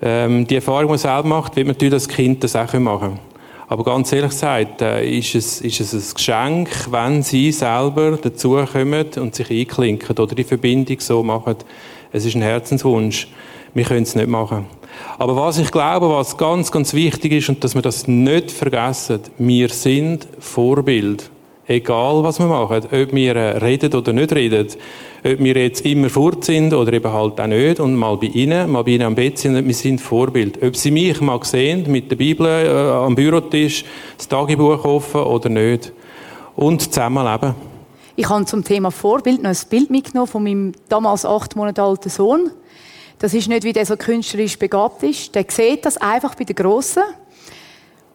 Ähm, 0.00 0.46
die 0.46 0.56
Erfahrung, 0.56 0.82
die 0.82 0.88
man 0.88 0.98
selber 0.98 1.28
macht, 1.28 1.56
wird 1.56 1.66
man 1.66 1.74
natürlich 1.74 1.94
das 1.94 2.08
Kind 2.08 2.44
das 2.44 2.54
auch 2.54 2.72
machen. 2.74 3.18
Aber 3.66 3.84
ganz 3.84 4.12
ehrlich 4.12 4.30
gesagt, 4.30 4.80
äh, 4.82 5.06
ist, 5.18 5.34
es, 5.34 5.60
ist 5.60 5.80
es 5.80 5.92
ein 5.92 6.14
Geschenk, 6.14 6.68
wenn 6.90 7.22
sie 7.22 7.52
selber 7.52 8.16
dazukommen 8.16 9.06
und 9.16 9.34
sich 9.34 9.50
einklinken 9.50 10.16
oder 10.16 10.34
die 10.34 10.44
Verbindung 10.44 11.00
so 11.00 11.22
machen. 11.22 11.56
Es 12.12 12.24
ist 12.24 12.34
ein 12.34 12.42
Herzenswunsch. 12.42 13.28
Wir 13.74 13.84
können 13.84 14.04
es 14.04 14.14
nicht 14.14 14.28
machen. 14.28 14.66
Aber 15.18 15.36
was 15.36 15.58
ich 15.58 15.70
glaube, 15.70 16.08
was 16.08 16.36
ganz, 16.36 16.72
ganz 16.72 16.94
wichtig 16.94 17.32
ist 17.32 17.48
und 17.48 17.62
dass 17.62 17.74
wir 17.74 17.82
das 17.82 18.08
nicht 18.08 18.50
vergessen, 18.50 19.20
wir 19.36 19.68
sind 19.68 20.26
Vorbild. 20.38 21.30
Egal, 21.70 22.22
was 22.22 22.38
wir 22.38 22.46
machen. 22.46 22.82
Ob 22.86 23.12
wir 23.12 23.36
äh, 23.36 23.58
reden 23.58 23.92
oder 23.92 24.14
nicht 24.14 24.32
reden. 24.32 24.68
Ob 25.22 25.38
wir 25.38 25.54
jetzt 25.54 25.84
immer 25.84 26.08
fort 26.08 26.42
sind 26.42 26.72
oder 26.72 26.94
eben 26.94 27.12
halt 27.12 27.38
auch 27.38 27.46
nicht 27.46 27.78
und 27.78 27.94
mal 27.94 28.16
bei 28.16 28.28
ihnen, 28.28 28.70
mal 28.70 28.84
bei 28.84 28.92
ihnen 28.92 29.02
am 29.02 29.14
Bett 29.14 29.36
sind, 29.36 29.66
wir 29.66 29.74
sind 29.74 30.00
Vorbild. 30.00 30.62
Ob 30.62 30.74
sie 30.74 30.90
mich 30.90 31.20
mal 31.20 31.38
sehen, 31.44 31.84
mit 31.92 32.10
der 32.10 32.16
Bibel 32.16 32.46
äh, 32.46 32.70
am 32.70 33.14
Bürotisch, 33.14 33.84
das 34.16 34.28
Tagebuch 34.28 34.82
offen 34.82 35.20
oder 35.20 35.50
nicht. 35.50 35.92
Und 36.56 36.80
zusammenleben. 36.80 37.54
Ich 38.16 38.28
habe 38.30 38.46
zum 38.46 38.64
Thema 38.64 38.90
Vorbild 38.90 39.42
noch 39.42 39.50
ein 39.50 39.58
Bild 39.68 39.90
mitgenommen 39.90 40.26
von 40.26 40.42
meinem 40.42 40.72
damals 40.88 41.26
acht 41.26 41.54
Monate 41.54 41.82
alten 41.82 42.08
Sohn. 42.08 42.50
Das 43.18 43.34
ist 43.34 43.46
nicht, 43.46 43.64
wie 43.64 43.74
der 43.74 43.84
so 43.84 43.98
künstlerisch 43.98 44.58
begabt 44.58 45.02
ist. 45.02 45.34
Der 45.34 45.44
sieht 45.46 45.84
das 45.84 45.98
einfach 45.98 46.34
bei 46.34 46.44
den 46.44 46.56
Grossen 46.56 47.02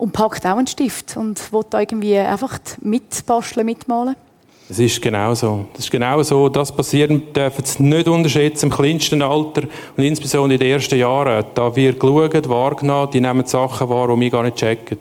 und 0.03 0.11
packt 0.11 0.45
auch 0.45 0.57
einen 0.57 0.67
Stift 0.67 1.15
und 1.15 1.53
will 1.53 1.61
da 1.69 1.79
irgendwie 1.79 2.17
einfach 2.17 2.59
mitbasteln, 2.81 3.65
mitmalen. 3.65 4.17
Das 4.67 4.77
ist 4.77 5.01
genau 5.01 5.33
so. 5.33 5.65
Das 5.71 5.85
ist 5.85 5.91
genau 5.91 6.21
so. 6.23 6.49
Das 6.49 6.73
passieren 6.73 7.33
dürfen 7.33 7.63
Sie 7.63 7.83
nicht 7.83 8.09
unterschätzen 8.09 8.65
im 8.65 8.71
kleinsten 8.75 9.21
Alter 9.21 9.61
und 9.95 10.03
insbesondere 10.03 10.55
in 10.55 10.59
den 10.59 10.71
ersten 10.73 10.99
Jahren. 10.99 11.45
Da 11.53 11.73
wird 11.73 12.01
geschaut, 12.01 12.49
wahrgenommen, 12.49 13.11
die 13.13 13.21
nehmen 13.21 13.45
Sachen 13.45 13.87
wahr, 13.87 14.13
die 14.13 14.19
wir 14.19 14.29
gar 14.29 14.43
nicht 14.43 14.57
checken. 14.57 14.97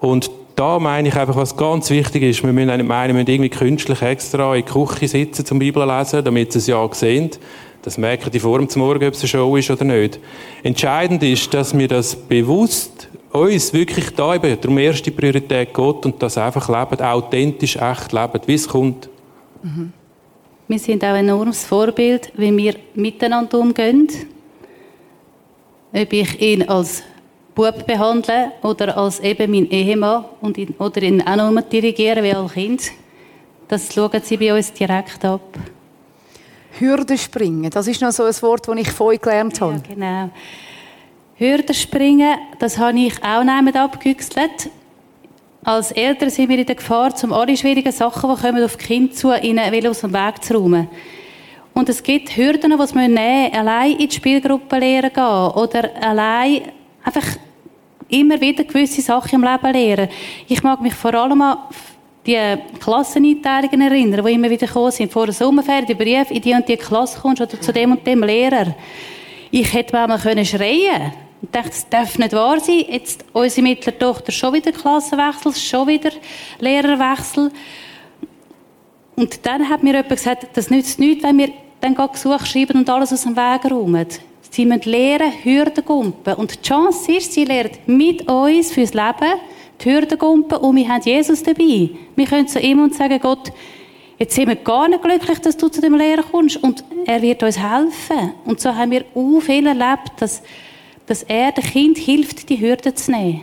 Und 0.00 0.30
da 0.56 0.78
meine 0.78 1.08
ich 1.08 1.14
einfach, 1.14 1.36
was 1.36 1.54
ganz 1.54 1.90
wichtig 1.90 2.22
ist, 2.22 2.42
wir 2.42 2.52
müssen 2.52 2.74
nicht 2.74 2.88
meinen, 2.88 3.08
wir 3.08 3.22
müssen 3.22 3.30
irgendwie 3.30 3.50
künstlich 3.50 4.00
extra 4.00 4.56
in 4.56 4.64
die 4.64 4.72
Küche 4.72 5.06
sitzen 5.06 5.44
zum 5.44 5.58
Bibel 5.58 5.86
lesen, 5.86 6.24
damit 6.24 6.52
sie 6.52 6.60
es 6.60 6.66
ja 6.66 6.88
sehen. 6.92 7.30
Das 7.82 7.98
merken 7.98 8.30
die 8.30 8.40
vor 8.40 8.58
dem 8.58 8.68
Morgen, 8.76 9.06
ob 9.06 9.14
es 9.14 9.20
eine 9.20 9.28
Show 9.28 9.56
ist 9.56 9.70
oder 9.70 9.84
nicht. 9.84 10.18
Entscheidend 10.62 11.22
ist, 11.22 11.52
dass 11.52 11.76
wir 11.76 11.88
das 11.88 12.16
bewusst 12.16 13.07
uns 13.32 13.72
wirklich 13.72 14.10
da 14.10 14.34
eben, 14.34 14.60
darum 14.60 14.78
erste 14.78 15.10
Priorität 15.10 15.72
Gott 15.72 16.04
und 16.06 16.22
das 16.22 16.38
einfach 16.38 16.68
leben, 16.68 17.02
authentisch, 17.02 17.76
echt 17.76 18.12
leben, 18.12 18.40
wie 18.46 18.54
es 18.54 18.68
kommt. 18.68 19.08
Mhm. 19.62 19.92
Wir 20.66 20.78
sind 20.78 21.02
auch 21.02 21.08
ein 21.08 21.26
enormes 21.26 21.64
Vorbild, 21.64 22.32
wie 22.36 22.54
wir 22.56 22.74
miteinander 22.94 23.58
umgehen. 23.58 24.08
Ob 25.92 26.12
ich 26.12 26.40
ihn 26.42 26.68
als 26.68 27.02
Bub 27.54 27.86
behandle 27.86 28.52
oder 28.62 28.96
als 28.96 29.18
eben 29.20 29.50
mein 29.50 29.70
Ehemann 29.70 30.26
und 30.40 30.58
ihn, 30.58 30.74
oder 30.78 31.02
ihn 31.02 31.22
auch 31.22 31.50
noch 31.50 31.62
dirigieren 31.62 32.22
wie 32.22 32.32
als 32.32 32.52
Kind. 32.52 32.82
Das 33.66 33.92
schauen 33.92 34.20
sie 34.22 34.36
bei 34.36 34.54
uns 34.54 34.72
direkt 34.72 35.24
ab. 35.24 35.58
Hürden 36.78 37.18
springen, 37.18 37.70
das 37.70 37.88
ist 37.88 38.00
noch 38.00 38.12
so 38.12 38.24
ein 38.24 38.42
Wort, 38.42 38.68
das 38.68 38.76
ich 38.76 38.90
vorhin 38.90 39.20
gelernt 39.20 39.60
habe. 39.60 39.74
Ja, 39.74 39.94
genau. 39.94 40.30
Hürden 41.38 41.74
springen, 41.74 42.36
das 42.58 42.78
habe 42.78 42.98
ich 42.98 43.14
auch 43.22 43.44
damit 43.44 43.76
abgehüchselt. 43.76 44.70
Als 45.62 45.92
Eltern 45.92 46.30
sind 46.30 46.48
wir 46.48 46.58
in 46.58 46.66
der 46.66 46.74
Gefahr, 46.74 47.14
um 47.22 47.32
alle 47.32 47.56
schwierigen 47.56 47.92
Sachen, 47.92 48.34
die 48.34 48.40
kommen 48.40 48.64
auf 48.64 48.76
die 48.76 48.84
Kinder 48.84 49.12
zu, 49.14 49.32
ihnen 49.32 49.86
aus 49.86 50.00
dem 50.00 50.12
Weg 50.12 50.42
zu 50.42 50.54
räumen. 50.54 50.88
Und 51.74 51.88
es 51.88 52.02
gibt 52.02 52.36
Hürden, 52.36 52.72
die 52.72 52.76
wir 52.76 53.08
nehmen 53.08 53.54
allein 53.54 53.92
in 53.92 54.08
die 54.08 54.14
Spielgruppe 54.16 54.78
lernen 54.78 55.12
gehen 55.12 55.22
oder 55.22 55.90
allein 56.00 56.62
einfach 57.04 57.38
immer 58.08 58.40
wieder 58.40 58.64
gewisse 58.64 59.00
Sachen 59.00 59.36
im 59.36 59.48
Leben 59.48 59.72
lernen. 59.72 60.08
Ich 60.48 60.64
mag 60.64 60.80
mich 60.80 60.94
vor 60.94 61.14
allem 61.14 61.40
an 61.40 61.58
die 62.26 62.36
Klasseneinteilungen 62.80 63.80
erinnern, 63.80 64.24
die 64.26 64.32
immer 64.32 64.50
wieder 64.50 64.66
gekommen 64.66 64.90
sind. 64.90 65.12
Vor 65.12 65.26
der 65.26 65.34
Sommerferien, 65.34 65.86
die 65.86 65.94
Brief, 65.94 66.32
in 66.32 66.42
die 66.42 66.52
und 66.52 66.68
die 66.68 66.76
Klasse 66.76 67.20
kommst 67.20 67.42
oder 67.42 67.60
zu 67.60 67.72
dem 67.72 67.92
und 67.92 68.04
dem 68.04 68.24
Lehrer. 68.24 68.74
Ich 69.52 69.72
hätte 69.72 69.94
mal 69.94 70.18
schreien 70.18 70.44
können 70.44 71.27
und 71.40 71.54
dachte, 71.54 71.70
das 71.70 71.88
darf 71.88 72.18
nicht 72.18 72.32
wahr 72.32 72.60
sein. 72.60 72.84
Jetzt 72.88 73.24
unsere 73.32 73.62
mittlere 73.62 73.98
Tochter 73.98 74.32
schon 74.32 74.54
wieder 74.54 74.72
Klassenwechsel, 74.72 75.54
schon 75.54 75.88
wieder 75.88 76.10
Lehrerwechsel. 76.58 77.50
Und 79.16 79.46
dann 79.46 79.68
hat 79.68 79.82
mir 79.82 79.94
jemand 79.94 80.08
gesagt, 80.10 80.46
das 80.54 80.70
nützt 80.70 80.98
nichts, 80.98 81.24
wenn 81.24 81.38
wir 81.38 81.50
dann 81.80 81.94
Gesuch 81.94 82.44
schreiben 82.44 82.78
und 82.78 82.90
alles 82.90 83.12
aus 83.12 83.22
dem 83.22 83.36
Weg 83.36 83.70
räumen. 83.70 84.06
Sie 84.50 84.64
müssen 84.64 84.90
lernen, 84.90 85.32
Hürden 85.42 85.84
gumpen. 85.84 86.34
Und 86.34 86.54
die 86.54 86.62
Chance 86.62 87.12
ist, 87.12 87.32
sie 87.32 87.44
lernt 87.44 87.86
mit 87.86 88.28
uns 88.28 88.72
fürs 88.72 88.94
Leben 88.94 89.34
die 89.80 89.90
Hürden 89.90 90.18
gumpen 90.18 90.58
und 90.58 90.76
wir 90.76 90.88
haben 90.88 91.02
Jesus 91.02 91.42
dabei. 91.42 91.90
Wir 92.16 92.26
können 92.26 92.48
zu 92.48 92.58
ihm 92.58 92.82
und 92.82 92.94
sagen, 92.94 93.18
Gott, 93.20 93.52
jetzt 94.18 94.34
sind 94.34 94.48
wir 94.48 94.56
gar 94.56 94.88
nicht 94.88 95.02
glücklich, 95.02 95.38
dass 95.38 95.56
du 95.56 95.68
zu 95.68 95.80
dem 95.80 95.94
Lehrer 95.94 96.22
kommst 96.22 96.56
und 96.62 96.82
er 97.06 97.22
wird 97.22 97.42
uns 97.42 97.58
helfen. 97.58 98.32
Und 98.44 98.60
so 98.60 98.74
haben 98.74 98.90
wir 98.90 99.04
auch 99.14 99.40
viel 99.40 99.66
erlebt, 99.66 100.12
dass 100.18 100.42
dass 101.08 101.22
er 101.22 101.52
dem 101.52 101.64
Kind 101.64 101.98
hilft, 101.98 102.48
die 102.48 102.60
Hürde 102.60 102.94
zu 102.94 103.10
nehmen. 103.10 103.40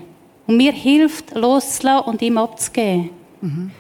Und 0.48 0.58
mir 0.58 0.72
hilft, 0.72 1.34
loszulassen 1.34 2.08
und 2.08 2.22
ihm 2.22 2.38
abzugeben. 2.38 3.10
Mhm. 3.42 3.72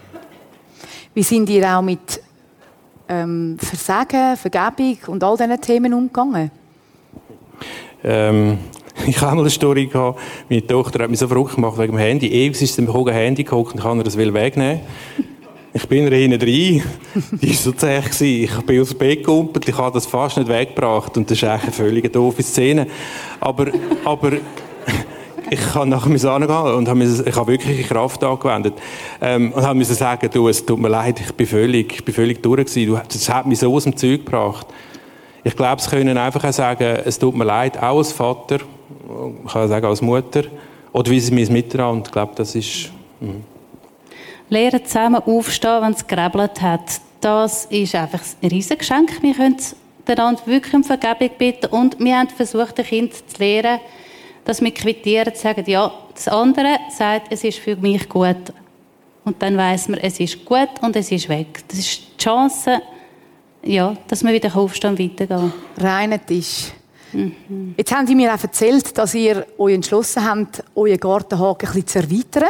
Wie 1.13 1.23
sind 1.23 1.49
ihr 1.49 1.69
auch 1.69 1.83
mit 1.83 2.21
ähm, 3.07 3.57
Versagen, 3.59 4.35
Vergebung 4.35 4.97
und 5.07 5.23
all 5.23 5.37
diesen 5.37 5.61
Themen 5.61 5.93
umgegangen? 5.93 6.49
Ähm, 8.03 8.57
ich 9.07 9.21
habe 9.21 9.35
mal 9.35 9.41
eine 9.41 9.49
Story 9.51 9.85
gehabt. 9.85 10.19
Meine 10.49 10.65
Tochter 10.65 11.03
hat 11.03 11.09
mich 11.09 11.19
so 11.19 11.27
verrückt 11.27 11.55
gemacht 11.55 11.77
wegen 11.77 11.93
dem 11.93 11.99
Handy. 11.99 12.27
Ewig 12.27 12.59
ist 12.59 12.73
sie 12.73 12.81
mit 12.81 12.93
dem 12.93 13.07
Handy 13.07 13.43
geguckt 13.43 13.75
und 13.75 13.81
kann 13.81 14.03
das 14.03 14.17
wegnehmen. 14.17 14.81
Ich 15.75 15.89
bin 15.89 16.09
hinten 16.09 16.39
rein. 16.39 16.83
Die 17.41 17.49
war 17.49 17.53
so 17.53 17.73
zäh. 17.73 17.99
Ich 17.99 18.61
bin 18.61 18.81
aus 18.81 18.89
dem 18.91 18.97
Bett 18.97 19.19
gekumpelt. 19.19 19.67
Ich 19.67 19.77
habe 19.77 19.93
das 19.93 20.05
fast 20.05 20.37
nicht 20.37 20.47
weggebracht. 20.47 21.17
Und 21.17 21.29
das 21.29 21.37
ist 21.37 21.43
eigentlich 21.43 21.63
eine 21.63 21.71
völlig 21.73 22.13
doofe 22.13 22.43
Szene. 22.43 22.87
Aber, 23.41 23.67
aber, 24.05 24.37
ich 25.49 25.75
habe 25.75 25.89
nachher 25.89 26.07
müssen 26.07 26.29
angehen 26.29 26.75
und 26.75 26.87
habe 26.87 27.03
ich 27.03 27.35
habe 27.35 27.51
wirklich 27.51 27.89
Kraft 27.89 28.23
angewendet. 28.23 28.75
Ähm, 29.19 29.51
und 29.51 29.63
habe 29.63 29.77
müssen 29.77 29.95
sagen, 29.95 30.29
du, 30.31 30.47
es 30.47 30.65
tut 30.65 30.79
mir 30.79 30.87
leid, 30.87 31.19
ich 31.19 31.33
bin 31.33 31.45
völlig, 31.45 31.91
ich 31.91 32.05
bin 32.05 32.15
völlig 32.15 32.41
durch 32.41 32.65
gewesen. 32.65 32.87
Du, 32.87 32.97
das 33.05 33.29
hat 33.29 33.45
mich 33.45 33.59
so 33.59 33.73
aus 33.73 33.83
dem 33.83 33.97
Zeug 33.97 34.23
gebracht. 34.23 34.67
Ich 35.43 35.57
glaube, 35.57 35.81
sie 35.81 35.89
können 35.89 36.17
einfach 36.17 36.45
auch 36.45 36.53
sagen, 36.53 36.99
es 37.03 37.19
tut 37.19 37.35
mir 37.35 37.43
leid, 37.43 37.77
auch 37.77 37.97
als 37.97 38.13
Vater, 38.13 38.59
ich 39.45 39.51
kann 39.51 39.67
sagen, 39.67 39.85
als 39.85 40.01
Mutter, 40.01 40.45
oder 40.93 41.11
wie 41.11 41.19
sie 41.19 41.33
mir 41.33 41.51
miteinander. 41.51 42.05
Ich 42.05 42.13
glaube, 42.13 42.31
das 42.37 42.55
ist, 42.55 42.91
mh. 43.19 43.54
Lernen 44.49 44.85
zusammen 44.85 45.21
aufstehen, 45.23 45.81
wenn 45.81 45.93
es 45.93 46.05
gerebelt 46.05 46.61
hat. 46.61 47.01
Das 47.21 47.65
ist 47.65 47.95
einfach 47.95 48.21
ein 48.41 48.49
Riesengeschenk. 48.49 49.21
Wir 49.21 49.33
können 49.33 49.57
einander 50.05 50.41
wirklich 50.45 50.73
um 50.73 50.83
Vergebung 50.83 51.31
bitten 51.37 51.67
und 51.67 51.99
wir 51.99 52.17
haben 52.17 52.29
versucht, 52.29 52.77
den 52.77 52.85
Kind 52.85 53.13
zu 53.13 53.39
lehren, 53.39 53.79
dass 54.43 54.61
wir 54.61 54.71
quittieren, 54.71 55.33
sagen, 55.33 55.63
ja, 55.65 55.91
das 56.13 56.27
andere 56.27 56.77
sagt, 56.95 57.31
es 57.31 57.43
ist 57.43 57.59
für 57.59 57.75
mich 57.75 58.07
gut. 58.07 58.53
Und 59.23 59.41
dann 59.41 59.57
weiß 59.57 59.89
man, 59.89 59.99
es 59.99 60.19
ist 60.19 60.45
gut 60.45 60.69
und 60.81 60.95
es 60.95 61.11
ist 61.11 61.27
weg. 61.27 61.63
Das 61.67 61.79
ist 61.79 62.01
die 62.13 62.23
Chance, 62.23 62.79
ja, 63.63 63.97
dass 64.07 64.23
wir 64.23 64.31
wieder 64.31 64.55
aufstehen 64.55 64.91
und 64.91 64.99
weitergehen. 64.99 65.51
Reiner 65.77 66.23
Tisch. 66.23 66.71
Mhm. 67.11 67.73
Jetzt 67.75 67.91
haben 67.91 68.05
Sie 68.05 68.13
mir 68.13 68.33
auch 68.33 68.43
erzählt, 68.43 68.95
dass 68.95 69.15
ihr 69.15 69.47
euch 69.57 69.73
entschlossen 69.73 70.23
habt, 70.23 70.63
euren 70.75 70.99
Gartenhaken 70.99 71.67
ein 71.67 71.73
bisschen 71.73 71.87
zu 71.87 71.99
erweitern. 71.99 72.49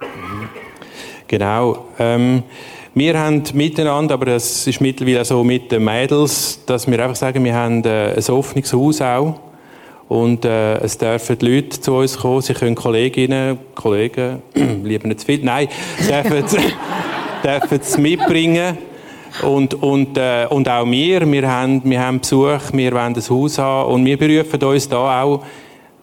Mhm. 0.00 0.65
Genau. 1.28 1.86
Ähm, 1.98 2.42
wir 2.94 3.18
haben 3.18 3.42
miteinander, 3.52 4.14
aber 4.14 4.26
das 4.26 4.66
ist 4.66 4.80
mittlerweile 4.80 5.24
so 5.24 5.44
mit 5.44 5.70
den 5.70 5.84
Mädels, 5.84 6.60
dass 6.64 6.90
wir 6.90 6.98
einfach 7.02 7.16
sagen, 7.16 7.44
wir 7.44 7.54
haben 7.54 7.84
äh, 7.84 8.14
ein 8.16 8.34
offenes 8.34 8.72
Haus 8.72 9.00
auch. 9.02 9.40
Und 10.08 10.44
äh, 10.44 10.76
es 10.78 10.96
dürfen 10.96 11.36
die 11.38 11.46
Leute 11.46 11.80
zu 11.80 11.94
uns 11.94 12.16
kommen, 12.16 12.40
sie 12.40 12.54
können 12.54 12.76
Kolleginnen, 12.76 13.58
Kollegen, 13.74 14.40
lieber 14.84 15.08
nicht 15.08 15.20
zu 15.20 15.26
viel, 15.26 15.44
nein, 15.44 15.68
dürfen, 16.08 16.44
dürfen 17.44 17.80
es 17.80 17.98
mitbringen. 17.98 18.78
Und, 19.42 19.74
und, 19.74 20.16
äh, 20.16 20.46
und 20.48 20.68
auch 20.68 20.86
wir, 20.86 21.30
wir 21.30 21.50
haben, 21.50 21.82
wir 21.84 22.00
haben 22.00 22.20
Besuch, 22.20 22.72
wir 22.72 22.92
wollen 22.92 23.12
das 23.12 23.28
Haus 23.28 23.58
haben 23.58 23.92
und 23.92 24.04
wir 24.06 24.16
berufen 24.16 24.62
uns 24.62 24.88
da 24.88 25.22
auch 25.22 25.42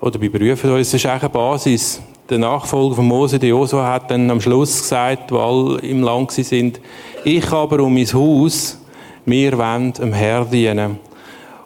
oder 0.03 0.19
bei 0.19 0.27
berufen 0.27 0.69
uns, 0.69 0.91
das 0.91 1.01
ist 1.01 1.05
eigentlich 1.05 1.23
eine 1.23 1.29
Basis. 1.29 2.01
Der 2.29 2.37
Nachfolger 2.37 2.95
von 2.95 3.07
Mose, 3.07 3.37
der 3.37 3.49
Josua, 3.49 3.93
hat 3.93 4.09
dann 4.09 4.31
am 4.31 4.39
Schluss 4.39 4.81
gesagt, 4.81 5.31
wo 5.31 5.39
alle 5.39 5.79
im 5.81 6.01
Land 6.03 6.31
sind, 6.31 6.79
ich 7.25 7.51
aber 7.51 7.81
um 7.81 7.93
mein 7.93 8.07
Haus, 8.13 8.79
wir 9.25 9.57
wollen 9.57 9.93
dem 9.93 10.13
Herr 10.13 10.45
dienen. 10.45 10.99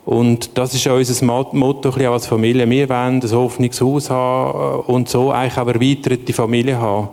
Und 0.04 0.58
das 0.58 0.74
ist 0.74 0.88
auch 0.88 0.96
unser 0.96 1.26
Motto 1.26 1.90
als 1.90 2.28
Familie. 2.28 2.68
Wir 2.70 2.90
wollen 2.90 3.22
ein 3.22 3.34
offenes 3.34 3.82
Haus 3.82 4.10
haben 4.10 4.82
und 4.88 5.10
so 5.10 5.32
eigentlich 5.32 5.58
auch 5.58 5.68
erweiterte 5.68 6.34
Familie 6.34 6.80
haben. 6.80 7.10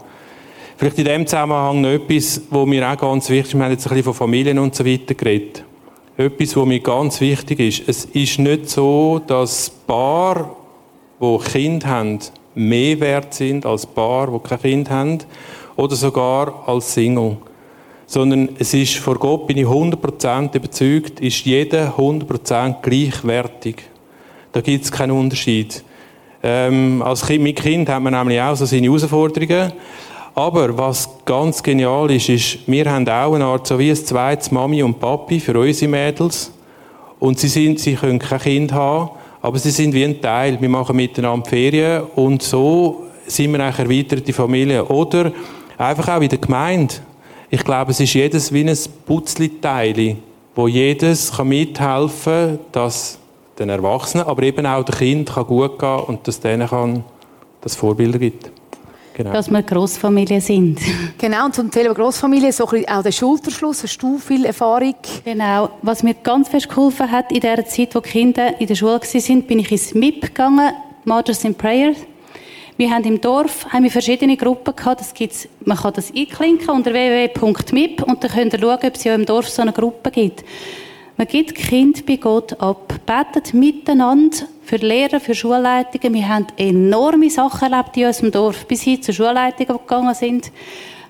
Vielleicht 0.77 0.99
in 0.99 1.05
dem 1.05 1.27
Zusammenhang 1.27 1.81
noch 1.81 1.91
etwas, 1.91 2.43
wo 2.51 2.65
mir 2.65 2.89
auch 2.89 2.97
ganz 2.97 3.29
wichtig 3.29 3.53
ist. 3.53 3.59
Wir 3.59 3.65
haben 3.65 3.73
jetzt 3.73 3.87
ein 3.87 3.91
bisschen 3.91 4.05
von 4.05 4.15
Familien 4.15 4.59
und 4.59 4.75
so 4.75 4.87
weiter 4.87 5.15
geredet. 5.15 5.65
Etwas, 6.17 6.57
was 6.57 6.67
mir 6.67 6.81
ganz 6.81 7.21
wichtig 7.21 7.61
ist. 7.61 7.89
Es 7.89 8.05
ist 8.07 8.39
nicht 8.39 8.71
so, 8.71 9.21
dass 9.27 9.71
Paar, 9.71 10.55
die 11.21 11.39
Kind 11.51 11.85
haben, 11.87 12.21
mehr 12.55 13.01
wert 13.01 13.35
sind 13.35 13.67
als 13.67 13.87
Paar, 13.87 14.29
die 14.29 14.49
kein 14.49 14.61
Kind 14.61 14.91
haben. 14.91 15.19
Oder 15.77 15.97
sogar 15.97 16.65
als 16.67 16.95
Single 16.95 17.37
sondern 18.07 18.51
es 18.59 18.75
ist 18.75 18.97
vor 18.97 19.19
Gott, 19.19 19.47
bin 19.47 19.59
ich 19.59 19.67
100% 19.67 20.55
überzeugt, 20.55 21.21
ist 21.21 21.45
jeder 21.45 21.95
100% 21.97 22.77
gleichwertig. 22.83 23.77
Da 24.53 24.61
gibt 24.61 24.85
es 24.85 24.93
keinen 24.93 25.13
Unterschied. 25.13 25.83
Ähm, 26.43 27.03
als 27.03 27.27
kind, 27.27 27.43
mit 27.43 27.57
Kind 27.57 27.89
hat 27.89 28.03
man 28.03 28.13
nämlich 28.13 28.41
auch 28.41 28.55
so 28.55 28.67
seine 28.67 28.87
Herausforderungen. 28.87 29.73
Aber 30.35 30.77
was 30.77 31.09
ganz 31.25 31.63
genial 31.63 32.11
ist, 32.11 32.29
ist, 32.29 32.59
wir 32.67 32.91
haben 32.91 33.09
auch 33.09 33.35
eine 33.35 33.47
Art, 33.47 33.67
so 33.67 33.79
wie 33.79 33.91
ein 33.91 33.97
zweites 33.97 34.51
Mami 34.51 34.83
und 34.83 35.01
Papi 35.01 35.41
für 35.41 35.59
unsere 35.59 35.91
Mädels. 35.91 36.53
Und 37.19 37.39
sie 37.39 37.49
sind, 37.49 37.81
sie 37.81 37.95
können 37.95 38.19
kein 38.19 38.41
Kind 38.41 38.73
haben, 38.73 39.11
aber 39.45 39.59
sie 39.59 39.73
sind 39.73 39.93
wie 39.93 40.07
ein 40.07 40.23
Teil. 40.23 40.59
Wir 40.59 40.71
machen 40.71 40.97
miteinander 40.97 41.47
Ferien 41.47 42.05
und 42.15 42.43
so 42.43 43.05
sind 43.27 43.53
wir 43.53 43.61
eigentlich 43.61 43.79
erweiterte 43.79 44.33
Familie. 44.33 44.83
Oder 44.87 45.33
einfach 45.77 46.17
auch 46.17 46.23
in 46.23 46.31
der 46.31 46.39
Gemeinde. 46.39 46.95
Ich 47.51 47.63
glaube, 47.63 47.91
es 47.91 48.01
ist 48.01 48.15
jedes 48.15 48.51
wie 48.55 48.67
ein 48.67 48.79
Putzli-Teil, 49.05 50.17
wo 50.55 50.67
jedes 50.67 51.31
kann 51.31 51.49
mithelfen 51.49 52.33
kann, 52.33 52.59
dass 52.73 53.19
den 53.59 53.69
Erwachsenen, 53.69 54.27
aber 54.27 54.45
eben 54.45 54.65
auch 54.65 54.83
den 54.83 54.95
Kind 54.95 55.35
kann 55.35 55.47
gut 55.47 55.79
gehen 55.79 56.01
und 56.07 56.27
dass 56.27 56.41
denen 56.41 56.67
kann 56.67 57.05
das 57.61 57.77
Vorbilder 57.77 58.19
gibt. 58.19 58.51
Genau. 59.15 59.33
Dass 59.33 59.49
wir 59.49 59.63
Großfamilie 59.63 60.41
sind. 60.41 60.81
Genau, 61.19 61.47
und 61.47 61.55
zum 61.55 61.71
Thema 61.71 61.95
Großfamilie, 61.95 62.53
so 62.53 62.65
auch 62.65 63.03
der 63.03 63.13
Schulterschluss, 63.13 63.85
hast 63.85 63.99
du 63.99 64.19
viel 64.19 64.45
Erfahrung? 64.45 64.95
Genau, 65.25 65.71
was 65.83 66.03
mir 66.03 66.15
ganz 66.15 66.49
fest 66.49 66.69
geholfen 66.69 67.11
hat 67.11 67.31
in 67.31 67.41
der 67.41 67.65
Zeit, 67.65 67.95
wo 67.95 68.01
die 68.01 68.11
Kinder 68.11 68.61
in 68.61 68.67
der 68.67 68.75
Schule 68.75 69.01
waren, 69.01 69.43
bin 69.43 69.61
ich 69.61 69.71
ins 69.71 69.95
MIP 69.95 70.23
gegangen, 70.23 70.73
Mothers 71.05 71.45
in 71.45 71.55
Prayer. 71.55 71.95
Wir 72.77 72.91
haben 72.91 73.05
im 73.05 73.21
Dorf 73.21 73.67
haben 73.71 73.85
wir 73.85 73.91
verschiedene 73.91 74.37
Gruppen 74.37 74.75
gehabt. 74.75 75.01
Das 75.01 75.15
gibt's, 75.15 75.49
man 75.65 75.79
kann 75.79 75.93
das 75.95 76.13
einklinken 76.13 76.71
unter 76.71 76.93
www.mip 76.93 78.03
und 78.03 78.25
dann 78.25 78.31
könnt 78.33 78.53
ihr 78.53 78.59
schauen, 78.59 78.79
ob 78.83 78.95
es 78.97 79.05
ja 79.05 79.15
im 79.15 79.25
Dorf 79.25 79.49
so 79.49 79.63
eine 79.63 79.73
Gruppe 79.73 80.11
gibt. 80.11 80.45
Man 81.17 81.29
gibt 81.29 81.55
Kind 81.55 82.05
bei 82.05 82.17
Gott 82.17 82.61
ab, 82.61 82.93
betet 83.07 83.55
miteinander 83.55 84.39
für 84.65 84.77
Lehrer, 84.77 85.21
für 85.21 85.35
Schulleitungen. 85.35 86.15
Wir 86.15 86.29
haben 86.29 86.47
enorme 86.57 87.31
Sachen 87.31 87.73
erlebt 87.73 87.97
in 87.97 88.07
unserem 88.07 88.33
Dorf, 88.33 88.67
bis 88.67 88.83
hin 88.83 89.03
zu 89.03 89.13
Schulleitungen 89.13 89.79
gegangen 89.79 90.15
sind. 90.15 90.51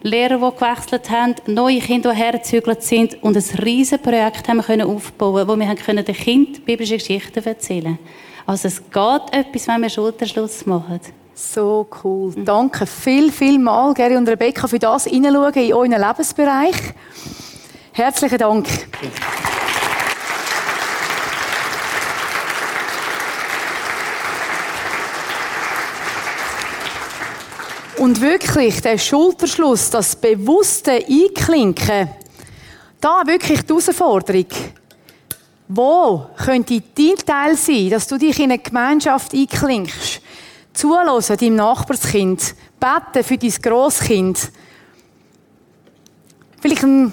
Lehrer, 0.03 0.37
die 0.37 0.57
gewechselt 0.59 1.09
haben, 1.09 1.35
neue 1.47 1.79
Kinder, 1.79 2.13
die 2.13 2.19
hergezügelt 2.19 2.83
sind 2.83 3.23
und 3.23 3.37
ein 3.37 3.65
riesiges 3.65 4.03
Projekt 4.03 4.47
haben 4.49 4.59
wir 4.59 4.65
können 4.65 4.87
aufbauen, 4.87 5.49
wo 5.49 5.57
wir 5.57 5.67
haben 5.67 5.79
können 5.79 6.05
den 6.05 6.15
Kind 6.15 6.67
biblische 6.67 6.99
Geschichten 6.99 7.43
erzählen. 7.43 7.99
Also 8.45 8.69
es 8.69 8.83
geht 8.83 9.23
etwas, 9.33 9.67
wenn 9.69 9.81
wir 9.81 9.89
Schulterschluss 9.89 10.67
machen. 10.67 11.01
So 11.35 11.87
cool. 12.05 12.35
Danke 12.37 12.87
viel, 12.87 13.33
viel 13.33 13.59
mal, 13.59 13.95
Gary 13.95 14.17
und 14.17 14.29
Rebecca, 14.29 14.69
für 14.69 14.79
das 14.79 15.07
Hineinschauen 15.07 15.55
in 15.55 15.73
euren 15.73 15.91
Lebensbereich. 15.93 16.77
Herzlichen 17.93 18.39
Dank. 18.39 18.67
Und 28.05 28.21
wirklich, 28.21 28.83
der 28.83 28.99
Schulterschluss, 28.99 29.89
das 29.89 30.15
bewusste 30.15 30.93
Einklinken, 30.93 32.11
da 33.01 33.23
wirklich 33.27 33.63
die 33.63 33.69
Herausforderung. 33.69 34.45
Wo 35.69 36.27
könnte 36.37 36.83
dein 36.95 37.17
Teil 37.17 37.57
sein, 37.57 37.89
dass 37.89 38.07
du 38.07 38.19
dich 38.19 38.39
in 38.41 38.53
eine 38.53 38.59
Gemeinschaft 38.59 39.33
einklinkst? 39.33 40.21
Zuhören 40.75 41.25
deinem 41.39 41.57
Nachbarskind. 41.57 42.55
Beten 42.79 43.25
für 43.25 43.39
dein 43.39 43.63
Grosskind. 43.63 44.53
Vielleicht 46.61 46.83
ein 46.83 47.11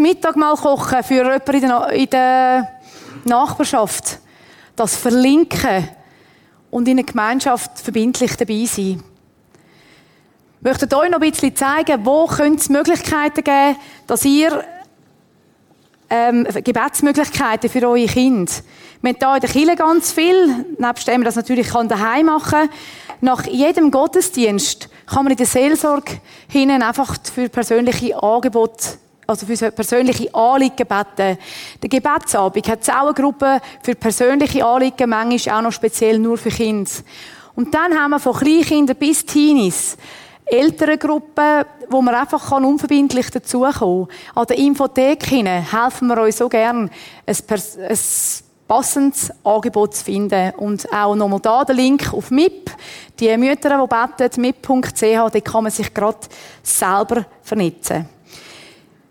Mittag 0.00 0.34
mal 0.34 0.56
kochen 0.56 1.04
für 1.04 1.14
jemanden 1.22 1.54
in 1.54 1.60
der, 1.60 1.88
in 1.92 2.10
der 2.10 2.68
Nachbarschaft. 3.26 4.18
Das 4.74 4.96
Verlinken 4.96 5.88
und 6.72 6.88
in 6.88 6.98
einer 6.98 7.06
Gemeinschaft 7.06 7.78
verbindlich 7.78 8.34
dabei 8.36 8.64
sein. 8.64 9.04
Ich 10.64 10.64
möchte 10.64 10.96
euch 10.96 11.10
noch 11.10 11.20
ein 11.20 11.28
bisschen 11.28 11.56
zeigen, 11.56 12.06
wo 12.06 12.24
es 12.24 12.68
Möglichkeiten 12.68 13.42
geben, 13.42 13.76
dass 14.06 14.24
ihr 14.24 14.62
ähm, 16.08 16.44
Gebetsmöglichkeiten 16.44 17.68
für 17.68 17.88
eure 17.88 18.06
Kinder. 18.06 18.52
Wir 19.00 19.10
haben 19.10 19.18
hier 19.18 19.34
in 19.34 19.40
der 19.40 19.50
Kirche 19.50 19.74
ganz 19.74 20.12
viel, 20.12 20.64
nebst 20.78 21.08
dem, 21.08 21.24
das 21.24 21.34
natürlich 21.34 21.66
kann 21.66 21.88
daheim 21.88 22.26
machen 22.26 22.68
Nach 23.20 23.44
jedem 23.44 23.90
Gottesdienst 23.90 24.88
kann 25.06 25.24
man 25.24 25.32
in 25.32 25.36
der 25.36 25.46
Seelsorge 25.46 26.20
hinein 26.46 26.84
einfach 26.84 27.16
für 27.34 27.48
persönliche 27.48 28.22
Angebote 28.22 28.84
also 29.26 29.46
für 29.46 29.72
persönliche 29.72 30.32
Anliegen 30.32 30.86
beten. 30.86 31.38
Der 31.82 31.88
Gebetsabend 31.88 32.68
hat 32.68 32.88
auch 32.88 33.06
eine 33.06 33.14
Gruppe 33.14 33.60
für 33.82 33.96
persönliche 33.96 34.64
Anliegen, 34.64 35.10
manchmal 35.10 35.58
auch 35.58 35.62
noch 35.62 35.72
speziell 35.72 36.20
nur 36.20 36.38
für 36.38 36.50
Kinder. 36.50 36.90
Und 37.56 37.74
dann 37.74 37.98
haben 37.98 38.12
wir 38.12 38.20
von 38.20 38.36
Kleinkindern 38.36 38.96
bis 38.96 39.26
Teenies 39.26 39.96
ältere 40.52 40.98
Gruppen, 40.98 41.64
wo 41.88 42.02
man 42.02 42.14
einfach 42.14 42.50
kann 42.50 42.64
unverbindlich 42.64 43.30
dazukommen 43.30 44.08
kann. 44.08 44.16
An 44.34 44.46
der 44.46 44.58
Infothek 44.58 45.30
helfen 45.30 46.08
wir 46.08 46.18
euch 46.18 46.36
so 46.36 46.48
gern, 46.48 46.90
ein, 47.26 47.36
ein 47.88 47.98
passendes 48.68 49.30
Angebot 49.44 49.94
zu 49.94 50.04
finden. 50.04 50.52
Und 50.56 50.90
auch 50.92 51.14
nochmal 51.14 51.40
da 51.40 51.64
der 51.64 51.74
Link 51.74 52.12
auf 52.12 52.30
MIP. 52.30 52.70
Die 53.20 53.36
Mütter, 53.36 53.78
die 53.78 54.16
beten, 54.18 54.40
mip.ch, 54.40 55.02
da 55.02 55.40
kann 55.40 55.64
man 55.64 55.72
sich 55.72 55.92
gerade 55.92 56.18
selber 56.62 57.26
vernetzen. 57.42 58.08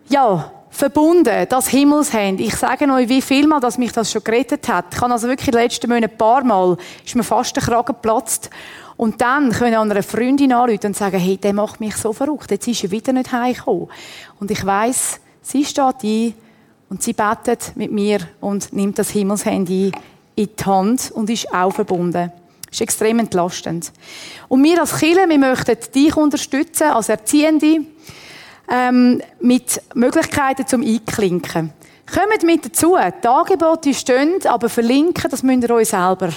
Ja, 0.10 0.52
verbunden, 0.72 1.46
das 1.48 1.68
Himmelshand. 1.68 2.42
Ich 2.42 2.56
sage 2.56 2.92
euch, 2.92 3.08
wie 3.08 3.22
viel 3.22 3.46
mal, 3.46 3.60
dass 3.60 3.78
mich 3.78 3.92
das 3.92 4.12
schon 4.12 4.24
gerettet 4.24 4.68
hat. 4.68 4.86
Ich 4.94 5.02
habe 5.02 5.14
also 5.14 5.28
wirklich 5.28 5.50
in 5.50 5.54
den 5.54 5.62
letzten 5.62 5.88
Monaten 5.90 6.12
ein 6.12 6.18
paar 6.18 6.44
Mal, 6.44 6.78
ist 7.06 7.16
mir 7.16 7.24
fast 7.24 7.56
der 7.56 7.64
Kragen 7.64 7.86
geplatzt. 7.86 8.50
Und 9.02 9.20
dann 9.20 9.52
können 9.52 9.74
an 9.74 9.90
einer 9.90 10.04
Freundin 10.04 10.54
anrufen 10.54 10.86
und 10.86 10.96
sagen, 10.96 11.18
hey, 11.18 11.36
der 11.36 11.54
macht 11.54 11.80
mich 11.80 11.96
so 11.96 12.14
verrückt, 12.14 12.52
jetzt 12.52 12.68
ist 12.68 12.84
er 12.84 12.92
wieder 12.92 13.12
nicht 13.12 13.32
heimgekommen. 13.32 13.88
Und 14.40 14.52
ich 14.52 14.64
weiss, 14.64 15.20
sie 15.42 15.66
steht 15.66 16.04
ein 16.04 16.36
und 16.88 17.02
sie 17.02 17.14
betet 17.14 17.76
mit 17.76 17.92
mir 17.92 18.20
und 18.42 18.72
nimmt 18.74 19.00
das 19.00 19.10
Himmelshandy 19.10 19.92
in 20.36 20.50
die 20.56 20.64
Hand 20.64 21.10
und 21.16 21.32
ist 21.32 21.52
auch 21.52 21.74
verbunden. 21.74 22.32
Das 22.68 22.74
ist 22.74 22.82
extrem 22.82 23.18
entlastend. 23.18 23.92
Und 24.48 24.64
wir 24.64 24.80
als 24.80 25.00
Kirche, 25.00 25.28
wir 25.28 25.40
möchten 25.40 25.78
dich 25.96 26.16
unterstützen, 26.16 26.92
als 26.92 27.10
Erziehende, 27.10 27.80
ähm, 28.70 29.20
mit 29.40 29.82
Möglichkeiten 29.96 30.68
zum 30.68 30.84
Einklinken. 30.84 31.74
Kommt 32.06 32.44
mit 32.44 32.66
dazu. 32.68 32.98
Die 33.24 33.28
Angebote 33.28 33.96
stehen, 33.96 34.46
aber 34.46 34.70
verlinken, 34.70 35.32
das 35.32 35.42
müsst 35.42 35.64
ihr 35.64 35.72
euch 35.72 35.90
selber. 35.90 36.30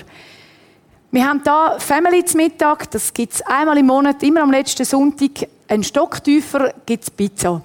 Wir 1.15 1.29
haben 1.29 1.43
da 1.45 1.79
Family 1.79 2.25
zum 2.25 2.39
Mittag, 2.39 2.91
das 2.91 3.15
gibt 3.15 3.35
es 3.35 3.43
einmal 3.43 3.79
im 3.79 3.87
Monat, 3.87 4.21
immer 4.25 4.43
am 4.43 4.51
letzten 4.51 4.85
Sonntag. 4.85 5.49
Ein 5.69 5.85
Stock 5.85 6.25
tiefer 6.25 6.75
gibt 6.85 7.05
es 7.05 7.11
Pizza. 7.13 7.63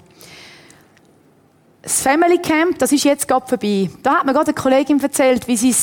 Das 1.82 2.00
Family 2.00 2.38
Camp, 2.38 2.78
das 2.78 2.92
ist 2.92 3.02
jetzt 3.02 3.26
gerade 3.26 3.48
vorbei. 3.48 3.90
Da 4.04 4.18
hat 4.18 4.24
mir 4.24 4.34
gerade 4.34 4.52
eine 4.52 4.54
Kollegin 4.54 5.00
erzählt, 5.00 5.48
wie 5.48 5.56
sie 5.56 5.74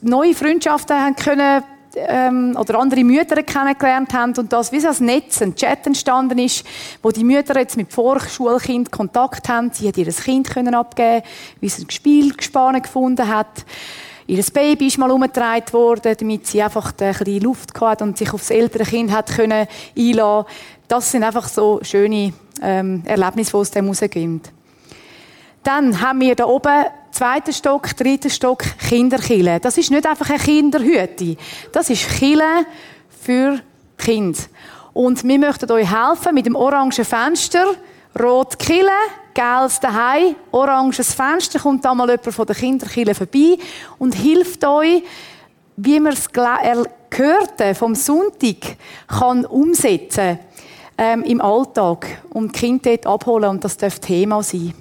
neue 0.00 0.34
Freundschaften 0.34 0.96
haben 0.96 1.14
können 1.14 1.62
ähm, 1.94 2.56
oder 2.58 2.78
andere 2.78 3.04
Mütter 3.04 3.42
kennengelernt 3.42 4.14
haben 4.14 4.32
und 4.38 4.50
das 4.50 4.72
wie 4.72 4.86
ein 4.86 5.04
Netz, 5.04 5.42
ein 5.42 5.54
Chat 5.54 5.86
entstanden 5.86 6.38
ist, 6.38 6.64
wo 7.02 7.10
die 7.10 7.24
Mütter 7.24 7.58
jetzt 7.58 7.76
mit 7.76 7.92
Vorschulkind 7.92 8.90
Kontakt 8.90 9.46
haben. 9.46 9.70
Sie 9.74 9.86
hat 9.86 9.98
ihr 9.98 10.10
Kind 10.10 10.48
können 10.48 10.74
abgeben, 10.74 11.22
wie 11.60 11.68
sie 11.68 11.82
ein 11.82 11.90
Spielgespann 11.90 12.80
gefunden 12.80 13.28
hat. 13.28 13.66
Ihr 14.30 14.44
Baby 14.44 14.86
ist 14.86 14.96
mal 14.96 15.10
umgetragen 15.10 15.72
worden, 15.72 16.14
damit 16.16 16.46
sie 16.46 16.62
einfach 16.62 16.92
ein 17.00 17.14
bisschen 17.14 17.40
Luft 17.40 17.80
hatte 17.80 18.04
und 18.04 18.16
sich 18.16 18.32
aufs 18.32 18.50
ältere 18.50 18.84
Kind 18.84 19.10
hat 19.10 19.34
können 19.34 19.66
einlassen. 19.98 20.46
Das 20.86 21.10
sind 21.10 21.24
einfach 21.24 21.48
so 21.48 21.80
schöne 21.82 22.32
ähm, 22.62 23.02
Erlebnisse, 23.06 23.50
die 23.50 23.56
aus 23.56 23.72
dem 23.72 23.88
rausgehen. 23.88 24.40
Dann 25.64 26.00
haben 26.00 26.20
wir 26.20 26.36
da 26.36 26.44
oben 26.44 26.84
zweiten 27.10 27.52
Stock, 27.52 27.96
dritten 27.96 28.30
Stock 28.30 28.62
Kinderkille. 28.88 29.58
Das 29.58 29.76
ist 29.76 29.90
nicht 29.90 30.06
einfach 30.06 30.30
eine 30.30 30.38
Kinderhütte. 30.38 31.36
Das 31.72 31.90
ist 31.90 32.08
Kille 32.08 32.66
für 33.08 33.58
Kind. 33.98 34.48
Und 34.92 35.24
wir 35.24 35.38
möchten 35.40 35.72
euch 35.72 35.90
helfen 35.90 36.34
mit 36.34 36.46
dem 36.46 36.54
orangen 36.54 36.92
Fenster, 36.92 37.66
rot 38.16 38.60
Kille, 38.60 38.92
gelbes 39.34 39.80
daheim, 39.80 40.36
oranges 40.50 41.14
Fenster, 41.14 41.58
kommt 41.58 41.84
da 41.84 41.94
mal 41.94 42.08
jemand 42.08 42.34
von 42.34 42.46
der 42.46 42.56
Kinderkille 42.56 43.14
vorbei 43.14 43.58
und 43.98 44.14
hilft 44.14 44.64
euch, 44.64 45.02
wie 45.76 46.00
man 46.00 46.12
es 46.12 46.28
Gehörte 47.10 47.74
vom 47.74 47.96
Sonntag 47.96 48.76
kann 49.08 49.44
umsetzen 49.44 50.38
ähm, 50.96 51.24
im 51.24 51.40
Alltag 51.40 52.22
und 52.30 52.54
die 52.54 52.58
Kinder 52.60 52.96
dort 52.96 53.06
abholen 53.06 53.50
und 53.50 53.64
das 53.64 53.76
darf 53.76 53.98
Thema 53.98 54.42
sein. 54.42 54.74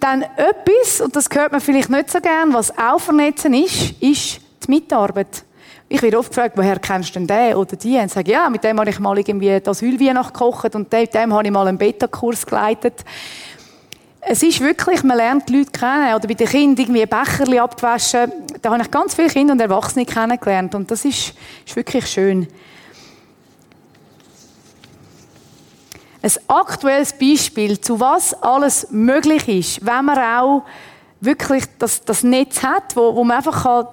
Dann 0.00 0.22
etwas, 0.22 1.00
und 1.00 1.14
das 1.14 1.28
hört 1.32 1.52
man 1.52 1.60
vielleicht 1.60 1.90
nicht 1.90 2.10
so 2.10 2.20
gern, 2.20 2.54
was 2.54 2.76
auch 2.78 3.00
vernetzen 3.00 3.52
ist, 3.52 4.00
ist 4.00 4.40
die 4.66 4.70
Mitarbeit. 4.70 5.44
Ich 5.90 6.02
werde 6.02 6.18
oft 6.18 6.28
gefragt, 6.28 6.56
woher 6.58 6.78
kennst 6.78 7.10
du 7.10 7.20
denn 7.20 7.26
den 7.26 7.54
oder 7.54 7.74
die? 7.74 7.96
Und 7.96 8.10
sage, 8.10 8.30
ja, 8.30 8.50
mit 8.50 8.62
dem 8.62 8.78
habe 8.78 8.90
ich 8.90 8.98
mal 8.98 9.16
irgendwie 9.16 9.58
das 9.58 9.80
Hüllweihnacht 9.80 10.34
gekocht 10.34 10.74
und 10.74 10.92
mit 10.92 11.14
dem 11.14 11.32
habe 11.32 11.44
ich 11.44 11.50
mal 11.50 11.66
einen 11.66 11.78
Beta-Kurs 11.78 12.44
geleitet. 12.44 13.04
Es 14.20 14.42
ist 14.42 14.60
wirklich, 14.60 15.02
man 15.02 15.16
lernt 15.16 15.48
die 15.48 15.56
Leute 15.56 15.70
kennen. 15.70 16.14
Oder 16.14 16.28
bei 16.28 16.34
den 16.34 16.46
Kindern 16.46 16.84
irgendwie 16.84 17.02
ein 17.02 17.08
Becherchen 17.08 17.58
abgewaschen. 17.58 18.32
Da 18.60 18.70
habe 18.70 18.82
ich 18.82 18.90
ganz 18.90 19.14
viele 19.14 19.30
Kinder 19.30 19.54
und 19.54 19.60
Erwachsene 19.60 20.04
kennengelernt. 20.04 20.74
Und 20.74 20.90
das 20.90 21.06
ist, 21.06 21.32
ist 21.64 21.76
wirklich 21.76 22.06
schön. 22.06 22.46
Ein 26.20 26.32
aktuelles 26.48 27.14
Beispiel, 27.14 27.80
zu 27.80 27.98
was 27.98 28.34
alles 28.42 28.88
möglich 28.90 29.48
ist, 29.48 29.86
wenn 29.86 30.04
man 30.04 30.18
auch 30.18 30.64
wirklich 31.20 31.64
das, 31.78 32.04
das 32.04 32.22
Netz 32.22 32.62
hat, 32.62 32.94
wo, 32.94 33.14
wo 33.14 33.24
man 33.24 33.38
einfach 33.38 33.62
kann 33.62 33.86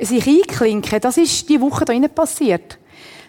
sich 0.00 0.26
einklinken. 0.26 1.00
Das 1.00 1.16
ist 1.16 1.48
die 1.48 1.60
Woche 1.60 1.84
da 1.84 1.92
drinnen 1.92 2.10
passiert. 2.10 2.78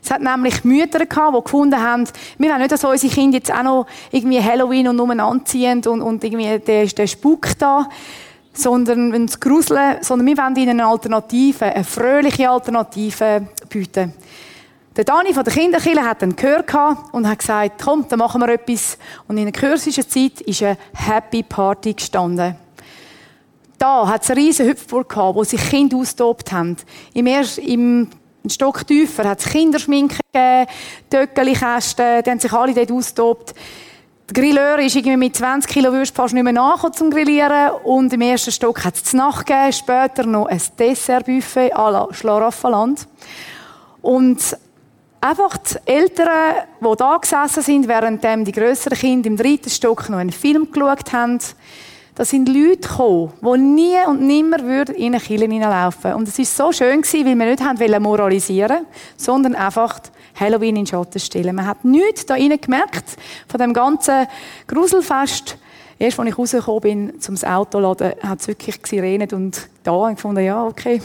Es 0.04 0.12
hat 0.12 0.22
nämlich 0.22 0.64
Mütter 0.64 1.06
gehabt, 1.06 1.36
die 1.36 1.44
gefunden 1.44 1.82
haben, 1.82 2.08
wir 2.38 2.50
wollen 2.50 2.60
nicht, 2.60 2.72
dass 2.72 2.84
unsere 2.84 3.14
Kinder 3.14 3.38
jetzt 3.38 3.52
auch 3.52 3.64
noch 3.64 3.88
irgendwie 4.12 4.42
Halloween 4.42 4.88
und 4.88 4.96
nur 4.96 5.10
anziehen 5.20 5.86
und, 5.86 6.02
und 6.02 6.24
irgendwie 6.24 6.60
der, 6.60 6.86
der 6.86 7.08
Spuk 7.08 7.58
da, 7.58 7.90
sondern 8.54 9.26
es 9.26 9.40
gruseln, 9.40 9.98
sondern 10.02 10.28
wir 10.28 10.38
wollen 10.38 10.56
ihnen 10.56 10.80
eine 10.80 10.88
Alternative, 10.88 11.66
eine 11.66 11.84
fröhliche 11.84 12.50
Alternative 12.50 13.48
bieten. 13.70 14.14
Der 14.96 15.04
Dani 15.04 15.34
von 15.34 15.44
der 15.44 15.54
Kinderkille 15.54 16.04
hat 16.04 16.24
einen 16.24 16.36
Chör 16.36 16.64
gehabt 16.64 17.14
und 17.14 17.28
hat 17.28 17.40
gesagt, 17.40 17.82
komm, 17.84 18.08
dann 18.10 18.18
machen 18.18 18.42
wir 18.42 18.50
etwas. 18.50 18.98
Und 19.28 19.38
in 19.38 19.44
der 19.44 19.52
kürzester 19.52 20.08
Zeit 20.08 20.42
ist 20.42 20.64
eine 20.64 20.78
Happy 20.94 21.44
Party 21.44 21.94
gestanden. 21.94 22.56
Da 23.78 24.08
hat 24.08 24.24
es 24.24 24.32
eine 24.32 24.42
riesen 24.42 24.68
Hüpfburg 24.68 25.10
gehabt, 25.10 25.36
wo 25.36 25.44
sich 25.44 25.62
Kinder 25.70 25.98
austobt 25.98 26.52
haben. 26.52 26.78
Im, 27.14 27.28
ersten, 27.28 27.62
im 27.62 28.10
ein 28.48 28.50
Stock 28.50 28.88
tiefer 28.88 29.28
hat 29.28 29.40
es 29.40 29.52
Kinderschminken 29.52 30.20
gegeben, 30.32 30.68
Töckeli-Kästen, 31.10 32.24
die 32.24 32.30
haben 32.30 32.40
sich 32.40 32.54
alle 32.54 32.74
dort 32.74 32.92
austobt. 32.92 33.54
Der 34.30 34.42
Grilleur 34.42 34.80
ist 34.80 34.96
irgendwie 34.96 35.18
mit 35.18 35.36
20 35.36 35.72
Kilo 35.72 35.92
Würst 35.92 36.16
fast 36.16 36.34
nicht 36.34 36.44
mehr 36.44 36.54
nach 36.54 36.90
zum 36.92 37.12
Grillieren. 37.12 37.72
Und 37.84 38.12
im 38.12 38.22
ersten 38.22 38.52
Stock 38.52 38.84
hat 38.84 38.96
es 38.96 39.04
zu 39.06 39.18
Nacht 39.18 39.46
gegeben, 39.46 39.72
später 39.72 40.26
noch 40.26 40.48
ein 40.48 40.62
Dessertbuffet 40.78 41.74
à 41.74 41.92
la 41.92 42.08
Schlaraffenland. 42.12 43.08
Und 44.02 44.58
einfach 45.22 45.58
die 45.58 45.76
Eltern, 45.86 46.56
die 46.82 46.96
da 46.98 47.18
gesessen 47.18 47.64
sind, 47.64 47.88
während 47.88 48.24
die 48.24 48.52
grösseren 48.52 48.98
Kinder 48.98 49.28
im 49.28 49.38
dritten 49.38 49.70
Stock 49.70 50.10
noch 50.10 50.18
einen 50.18 50.32
Film 50.32 50.72
geschaut 50.72 51.14
haben, 51.14 51.40
da 52.18 52.26
sind 52.26 52.50
Leute 52.50 52.78
gekommen, 52.78 53.32
die 53.44 53.58
nie 53.60 54.08
und 54.08 54.22
nimmer 54.22 54.60
würden 54.64 54.96
in 54.96 55.14
eine 55.14 55.24
Kirche 55.24 55.46
hineinlaufen. 55.46 56.16
Und 56.16 56.28
es 56.28 56.40
war 56.40 56.72
so 56.72 56.72
schön 56.72 57.04
weil 57.04 57.38
wir 57.38 57.46
nicht 57.46 58.00
moralisieren 58.00 58.88
sondern 59.16 59.54
einfach 59.54 60.00
Halloween 60.34 60.78
in 60.78 60.88
Schatten 60.88 61.20
stellen. 61.20 61.56
Man 61.56 61.68
hat 61.68 61.86
nichts 61.86 62.26
da 62.26 62.36
innen 62.36 62.60
gemerkt 62.60 63.18
von 63.48 63.60
dem 63.60 63.72
ganzen 63.72 64.26
Gruselfest. 64.66 65.58
Erst 66.00 66.20
als 66.20 66.30
ich 66.30 66.38
rausgekommen 66.40 66.82
bin, 66.82 67.22
zum 67.22 67.38
Auto 67.44 67.78
laden, 67.78 68.14
hat 68.24 68.42
es 68.42 68.48
wirklich 68.48 68.82
geredet 68.82 69.34
und 69.34 69.70
da 69.84 70.10
gefunden, 70.10 70.44
ja, 70.44 70.66
okay. 70.66 71.00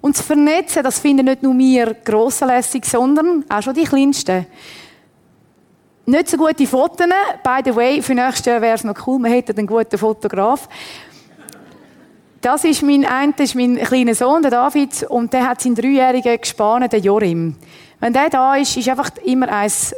Und 0.00 0.16
das 0.16 0.24
Vernetzen, 0.24 0.84
das 0.84 1.00
finden 1.00 1.24
nicht 1.24 1.42
nur 1.42 1.58
wir 1.58 1.94
grossenlässig, 1.94 2.84
sondern 2.84 3.44
auch 3.48 3.62
schon 3.62 3.74
die 3.74 3.84
Kleinsten. 3.84 4.46
Nicht 6.06 6.28
so 6.28 6.36
gute 6.36 6.66
Fotos. 6.66 7.06
By 7.42 7.60
the 7.64 7.74
way, 7.74 8.02
für 8.02 8.14
nächstes 8.14 8.44
Jahr 8.44 8.60
wäre 8.60 8.74
es 8.74 8.84
noch 8.84 9.06
cool, 9.06 9.18
man 9.18 9.30
hätte 9.30 9.56
einen 9.56 9.66
guten 9.66 9.96
Fotograf. 9.96 10.68
Das 12.42 12.62
ist 12.64 12.82
mein, 12.82 13.06
ein, 13.06 13.32
ist 13.38 13.54
mein 13.54 13.78
kleiner 13.78 14.14
Sohn, 14.14 14.42
der 14.42 14.50
David, 14.50 15.04
und 15.04 15.32
der 15.32 15.48
hat 15.48 15.62
seinen 15.62 15.76
dreijährigen 15.76 16.38
Gespanen, 16.38 16.90
den 16.90 17.02
Jorim. 17.02 17.56
Wenn 18.00 18.12
der 18.12 18.28
da 18.28 18.54
ist, 18.56 18.76
ist 18.76 18.86
einfach 18.86 19.12
immer 19.24 19.48
eins, 19.48 19.94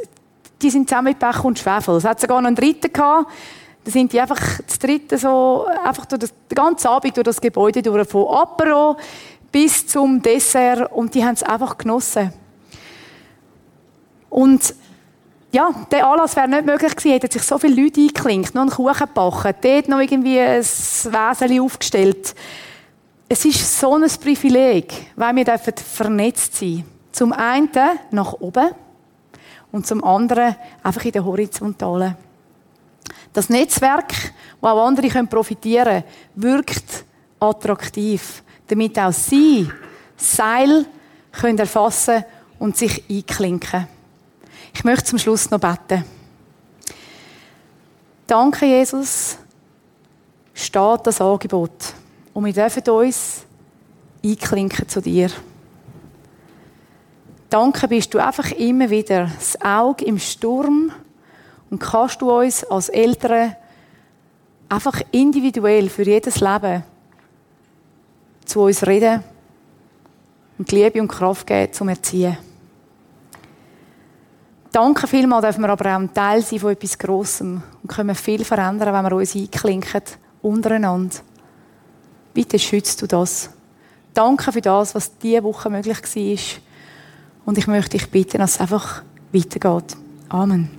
die 0.61 0.69
sind 0.69 0.87
zusammen 0.87 1.09
mit 1.09 1.19
Pech 1.19 1.43
und 1.43 1.59
Schwefel. 1.59 1.97
Es 1.97 2.05
hat 2.05 2.21
sogar 2.21 2.39
noch 2.41 2.47
einen 2.47 2.55
dritten 2.55 2.93
gehabt. 2.93 3.29
Da 3.83 3.91
sind 3.91 4.13
die 4.13 4.21
einfach 4.21 4.39
das 4.65 4.79
dritte 4.79 5.17
so, 5.17 5.65
einfach 5.83 6.05
durch 6.05 6.21
das, 6.21 6.33
den 6.49 6.55
ganzen 6.55 6.87
Abend 6.87 7.17
durch 7.17 7.25
das 7.25 7.41
Gebäude 7.41 7.81
durch, 7.81 8.07
von 8.07 8.27
Apero 8.29 8.95
bis 9.51 9.85
zum 9.85 10.21
Dessert, 10.21 10.89
und 10.93 11.13
die 11.15 11.25
haben 11.25 11.33
es 11.33 11.43
einfach 11.43 11.77
genossen. 11.77 12.31
Und 14.29 14.73
ja, 15.51 15.69
der 15.89 16.05
Anlass 16.07 16.35
wäre 16.35 16.47
nicht 16.47 16.65
möglich 16.65 16.95
gewesen, 16.95 17.11
hätten 17.13 17.31
sich 17.31 17.43
so 17.43 17.57
viele 17.57 17.81
Leute 17.81 18.01
eingeklinkt, 18.01 18.53
noch 18.53 18.63
einen 18.63 18.71
Kuchen 18.71 19.07
gebacken, 19.07 19.53
dort 19.61 19.87
noch 19.87 19.99
irgendwie 19.99 20.39
ein 20.39 20.61
Wesen 20.61 21.61
aufgestellt. 21.61 22.35
Es 23.29 23.45
ist 23.45 23.79
so 23.79 23.95
ein 23.95 24.09
Privileg, 24.21 25.11
weil 25.15 25.35
wir 25.35 25.45
dürfen 25.45 25.73
vernetzt 25.75 26.55
sein. 26.55 26.85
Zum 27.11 27.33
einen 27.33 27.69
nach 28.11 28.33
oben 28.33 28.69
und 29.71 29.87
zum 29.87 30.03
anderen 30.03 30.55
einfach 30.83 31.05
in 31.05 31.11
der 31.11 31.25
Horizontalen. 31.25 32.15
Das 33.33 33.49
Netzwerk, 33.49 34.13
wo 34.61 34.67
auch 34.67 34.87
andere 34.87 35.23
profitieren 35.25 35.85
können, 35.85 36.03
wirkt 36.35 37.05
attraktiv, 37.39 38.43
damit 38.67 38.97
auch 38.99 39.11
sie 39.11 39.69
Seil 40.15 40.85
können 41.31 41.59
erfassen 41.59 42.25
und 42.59 42.75
sich 42.75 43.03
einklinken 43.09 43.59
können. 43.59 43.96
Ich 44.73 44.83
möchte 44.83 45.05
zum 45.05 45.19
Schluss 45.19 45.49
noch 45.49 45.59
beten. 45.59 46.03
Danke, 48.25 48.65
Jesus, 48.65 49.37
steht 50.53 50.99
das 51.03 51.21
Angebot. 51.21 51.93
Und 52.33 52.45
wir 52.45 52.53
dürfen 52.53 52.83
uns 52.89 53.45
einklinken 54.23 54.87
zu 54.87 55.01
dir. 55.01 55.29
Danke 57.49 57.87
bist 57.87 58.13
du 58.13 58.19
einfach 58.19 58.51
immer 58.51 58.89
wieder 58.89 59.31
das 59.33 59.59
Auge 59.61 60.03
im 60.03 60.19
Sturm 60.19 60.91
und 61.69 61.79
kannst 61.79 62.21
du 62.21 62.31
uns 62.31 62.63
als 62.65 62.89
Eltern 62.89 63.55
einfach 64.67 65.01
individuell 65.11 65.89
für 65.89 66.03
jedes 66.03 66.41
Leben 66.41 66.83
zu 68.43 68.61
uns 68.61 68.85
reden 68.85 69.23
und 70.57 70.71
Liebe 70.71 71.01
und 71.01 71.07
Kraft 71.07 71.47
geben 71.47 71.71
zum 71.71 71.89
Erziehen. 71.89 72.37
Danke 74.77 75.07
vielmals, 75.07 75.41
dürfen 75.41 75.61
wir 75.61 75.69
aber 75.69 75.89
auch 75.89 75.99
ein 75.99 76.13
Teil 76.13 76.43
sein 76.43 76.59
von 76.59 76.71
etwas 76.71 76.99
Grossem 76.99 77.63
und 77.81 77.89
können 77.89 78.13
viel 78.13 78.45
verändern, 78.45 78.93
wenn 78.93 79.09
wir 79.09 79.15
uns 79.15 79.35
einklinken, 79.35 80.03
untereinander. 80.43 81.15
Bitte 82.31 82.59
schützt 82.59 83.01
du 83.01 83.07
das. 83.07 83.49
Danke 84.13 84.51
für 84.51 84.61
das, 84.61 84.93
was 84.93 85.17
diese 85.17 85.43
Woche 85.43 85.71
möglich 85.71 85.97
war. 85.97 86.61
Und 87.47 87.57
ich 87.57 87.65
möchte 87.65 87.97
dich 87.97 88.11
bitten, 88.11 88.37
dass 88.37 88.51
es 88.51 88.61
einfach 88.61 89.01
weitergeht. 89.33 89.97
Amen. 90.29 90.69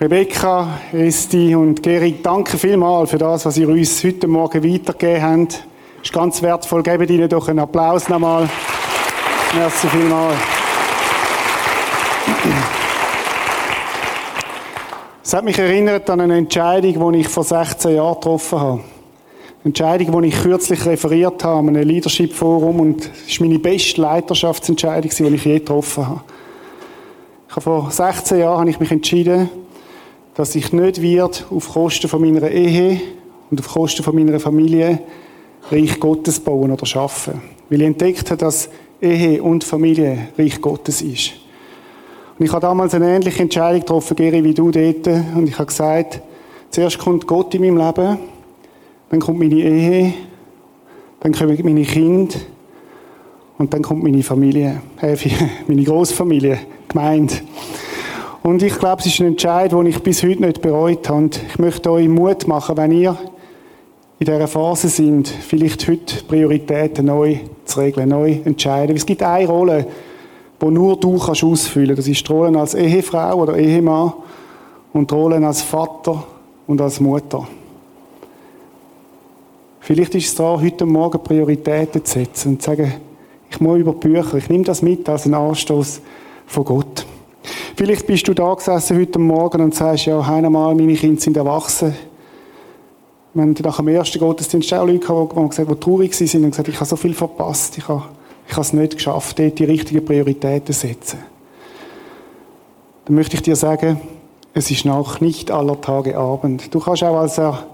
Rebecca, 0.00 0.78
Esti 0.92 1.56
und 1.56 1.82
Geri, 1.82 2.20
danke 2.22 2.58
vielmals 2.58 3.10
für 3.10 3.18
das, 3.18 3.44
was 3.44 3.58
ihr 3.58 3.68
uns 3.68 4.04
heute 4.04 4.28
Morgen 4.28 4.62
weitergegeben 4.62 5.22
habt. 5.24 5.52
Das 5.52 6.04
ist 6.04 6.12
ganz 6.12 6.42
wertvoll. 6.42 6.84
Gebt 6.84 7.10
ihnen 7.10 7.28
doch 7.28 7.48
einen 7.48 7.58
Applaus 7.58 8.08
nochmal. 8.08 8.48
Merci 9.56 9.88
vielmals. 9.88 10.57
Es 15.28 15.34
hat 15.34 15.44
mich 15.44 15.58
erinnert 15.58 16.08
an 16.08 16.22
eine 16.22 16.38
Entscheidung, 16.38 17.12
die 17.12 17.18
ich 17.18 17.28
vor 17.28 17.44
16 17.44 17.96
Jahren 17.96 18.14
getroffen 18.14 18.60
habe. 18.60 18.80
Eine 18.80 19.64
Entscheidung, 19.64 20.22
die 20.22 20.28
ich 20.28 20.40
kürzlich 20.40 20.86
referiert 20.86 21.44
habe, 21.44 21.58
an 21.58 21.76
einem 21.76 21.86
Leadership 21.86 22.32
Forum 22.32 22.80
und 22.80 23.10
es 23.28 23.38
war 23.38 23.46
meine 23.46 23.58
beste 23.58 24.00
Leiterschaftsentscheidung, 24.00 25.10
die 25.10 25.34
ich 25.34 25.44
je 25.44 25.58
getroffen 25.58 26.08
habe. 26.08 26.22
Ich 27.46 27.56
habe 27.56 27.60
vor 27.60 27.90
16 27.90 28.38
Jahren 28.38 28.60
habe 28.60 28.70
ich 28.70 28.80
mich 28.80 28.90
entschieden, 28.90 29.50
dass 30.34 30.54
ich 30.54 30.72
nicht 30.72 31.02
wird 31.02 31.44
auf 31.50 31.74
Kosten 31.74 32.08
von 32.08 32.22
meiner 32.22 32.48
Ehe 32.48 32.98
und 33.50 33.60
auf 33.60 33.68
Kosten 33.68 34.02
von 34.02 34.14
meiner 34.14 34.40
Familie 34.40 35.00
Reich 35.70 36.00
Gottes 36.00 36.40
bauen 36.40 36.72
oder 36.72 36.86
schaffen. 36.86 37.42
Weil 37.68 37.82
ich 37.82 37.86
entdeckt 37.86 38.30
habe, 38.30 38.38
dass 38.38 38.70
Ehe 38.98 39.42
und 39.42 39.62
Familie 39.62 40.28
Reich 40.38 40.58
Gottes 40.58 41.02
ist. 41.02 41.34
Und 42.38 42.44
ich 42.44 42.52
habe 42.52 42.60
damals 42.60 42.94
eine 42.94 43.16
ähnliche 43.16 43.42
Entscheidung 43.42 43.80
getroffen, 43.80 44.14
Geri, 44.16 44.44
wie 44.44 44.54
du 44.54 44.70
dort. 44.70 45.06
Und 45.34 45.48
ich 45.48 45.54
habe 45.54 45.66
gesagt, 45.66 46.20
zuerst 46.70 46.98
kommt 46.98 47.26
Gott 47.26 47.52
in 47.54 47.62
meinem 47.62 47.76
Leben, 47.76 48.18
dann 49.10 49.20
kommt 49.20 49.40
meine 49.40 49.56
Ehe, 49.56 50.14
dann 51.18 51.32
kommen 51.32 51.58
meine 51.64 51.82
Kinder 51.82 52.36
Und 53.58 53.74
dann 53.74 53.82
kommt 53.82 54.04
meine 54.04 54.22
Familie, 54.22 54.80
äh, 55.00 55.16
meine 55.66 55.82
Großfamilie, 55.82 56.60
Gemeinde. 56.86 57.34
Und 58.44 58.62
ich 58.62 58.78
glaube, 58.78 59.00
es 59.00 59.06
ist 59.06 59.20
ein 59.20 59.26
Entscheid, 59.26 59.72
den 59.72 59.86
ich 59.86 60.00
bis 60.00 60.22
heute 60.22 60.42
nicht 60.42 60.62
bereut 60.62 61.08
habe. 61.08 61.18
Und 61.18 61.40
ich 61.48 61.58
möchte 61.58 61.90
euch 61.90 62.08
Mut 62.08 62.46
machen, 62.46 62.76
wenn 62.76 62.92
ihr 62.92 63.18
in 64.20 64.26
dieser 64.26 64.46
Phase 64.46 64.88
sind, 64.88 65.26
vielleicht 65.26 65.88
heute 65.88 66.22
Prioritäten 66.28 67.06
neu 67.06 67.38
zu 67.64 67.80
regeln, 67.80 68.10
neu 68.10 68.38
entscheiden. 68.44 68.96
Es 68.96 69.06
gibt 69.06 69.24
eine 69.24 69.48
Rolle, 69.48 69.86
die 70.60 70.66
nur 70.66 70.98
du 70.98 71.18
kannst 71.18 71.44
ausfüllen. 71.44 71.96
Das 71.96 72.08
ist 72.08 72.26
die 72.26 72.32
Rolle 72.32 72.58
als 72.58 72.74
Ehefrau 72.74 73.42
oder 73.42 73.56
Ehemann 73.56 74.12
und 74.92 75.10
die 75.10 75.14
Rolle 75.14 75.46
als 75.46 75.62
Vater 75.62 76.24
und 76.66 76.80
als 76.80 77.00
Mutter. 77.00 77.46
Vielleicht 79.80 80.14
ist 80.16 80.26
es 80.26 80.34
da, 80.34 80.60
heute 80.60 80.84
Morgen 80.84 81.22
Prioritäten 81.22 82.04
zu 82.04 82.18
setzen 82.18 82.48
und 82.50 82.62
zu 82.62 82.70
sagen, 82.70 82.94
ich 83.50 83.60
muss 83.60 83.78
über 83.78 83.92
Bücher, 83.92 84.34
ich 84.34 84.48
nehme 84.48 84.64
das 84.64 84.82
mit 84.82 85.08
als 85.08 85.24
einen 85.24 85.34
Anstoß 85.34 86.00
von 86.46 86.64
Gott. 86.64 87.06
Vielleicht 87.74 88.06
bist 88.06 88.28
du 88.28 88.34
da 88.34 88.52
gesessen 88.52 88.98
heute 88.98 89.18
Morgen 89.18 89.62
und 89.62 89.74
sagst, 89.74 90.06
ja, 90.06 90.20
einmal 90.20 90.74
meine 90.74 90.94
Kinder 90.94 91.20
sind 91.20 91.36
erwachsen. 91.36 91.94
Wir 93.32 93.42
haben 93.42 93.54
nach 93.62 93.76
dem 93.76 93.88
ersten 93.88 94.18
Gottesdienst 94.18 94.74
auch 94.74 94.86
Leute 94.86 94.98
gehabt, 94.98 95.36
die 95.36 95.48
gesagt 95.48 95.70
die 95.70 95.74
traurig 95.74 96.34
waren 96.34 96.44
und 96.44 96.50
gesagt 96.50 96.68
ich 96.68 96.76
habe 96.76 96.84
so 96.84 96.96
viel 96.96 97.14
verpasst, 97.14 97.78
ich 97.78 97.86
habe, 97.88 98.02
ich 98.48 98.52
habe 98.52 98.62
es 98.62 98.72
nicht 98.72 98.96
geschafft, 98.96 99.38
dort 99.38 99.58
die 99.58 99.64
richtigen 99.64 100.04
Prioritäten 100.04 100.72
zu 100.72 100.80
setzen. 100.80 101.18
Dann 103.04 103.14
möchte 103.14 103.36
ich 103.36 103.42
dir 103.42 103.56
sagen, 103.56 104.00
es 104.54 104.70
ist 104.70 104.86
noch 104.86 105.20
nicht 105.20 105.50
aller 105.50 105.80
Tage 105.80 106.16
Abend. 106.16 106.74
Du 106.74 106.80
kannst 106.80 107.04
auch 107.04 107.16
als 107.16 107.38
er, 107.38 107.66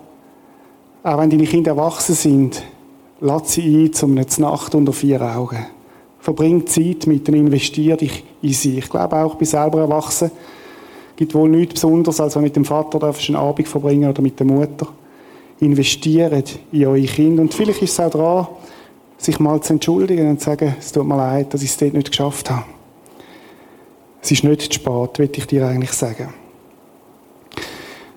auch 1.05 1.19
wenn 1.19 1.31
deine 1.31 1.45
Kinder 1.45 1.73
erwachsen 1.73 2.15
sind, 2.15 2.63
lass 3.21 3.53
sie 3.53 3.85
ein 3.85 3.93
zum 3.93 4.13
eine 4.13 4.27
Nacht 4.39 4.75
unter 4.75 4.93
vier 4.93 5.23
Augen. 5.23 5.65
Verbring 6.19 6.67
Zeit 6.67 7.07
mit 7.07 7.29
ihnen, 7.29 7.47
investier 7.47 7.97
dich 7.97 8.25
in 8.43 8.53
sie. 8.53 8.79
Ich 8.79 8.89
glaube 8.89 9.17
auch, 9.17 9.37
bei 9.37 9.45
selber 9.45 9.81
erwachsen 9.81 10.31
gibt 11.17 11.35
wohl 11.35 11.49
nichts 11.49 11.75
Besonderes, 11.75 12.21
als 12.21 12.35
wenn 12.35 12.43
mit 12.43 12.57
dem 12.57 12.65
Vater 12.65 13.01
einen 13.03 13.37
Abend 13.37 13.69
verbringen 13.69 14.11
oder 14.11 14.23
mit 14.23 14.39
der 14.41 14.47
Mutter. 14.47 14.89
Investiert 15.61 16.59
in 16.73 16.87
eure 16.87 17.03
Kinder. 17.03 17.43
Und 17.43 17.55
vielleicht 17.55 17.83
ist 17.83 17.93
es 17.93 18.01
auch 18.01 18.11
dran, 18.11 18.47
sich 19.25 19.41
mal 19.41 19.61
zu 19.61 19.73
entschuldigen 19.73 20.31
und 20.31 20.41
zu 20.41 20.47
sagen, 20.47 20.75
es 20.79 20.93
tut 20.93 21.07
mir 21.07 21.17
leid, 21.17 21.53
dass 21.53 21.63
ich 21.63 21.71
es 21.71 21.77
dort 21.77 21.95
nicht 21.95 22.11
geschafft 22.11 22.51
habe. 22.51 22.65
Es 24.23 24.31
ist 24.31 24.45
nicht 24.45 24.63
zu 24.63 24.73
spät, 24.73 25.19
würde 25.19 25.37
ich 25.37 25.47
dir 25.47 25.67
eigentlich 25.67 25.93
sagen. 25.93 26.33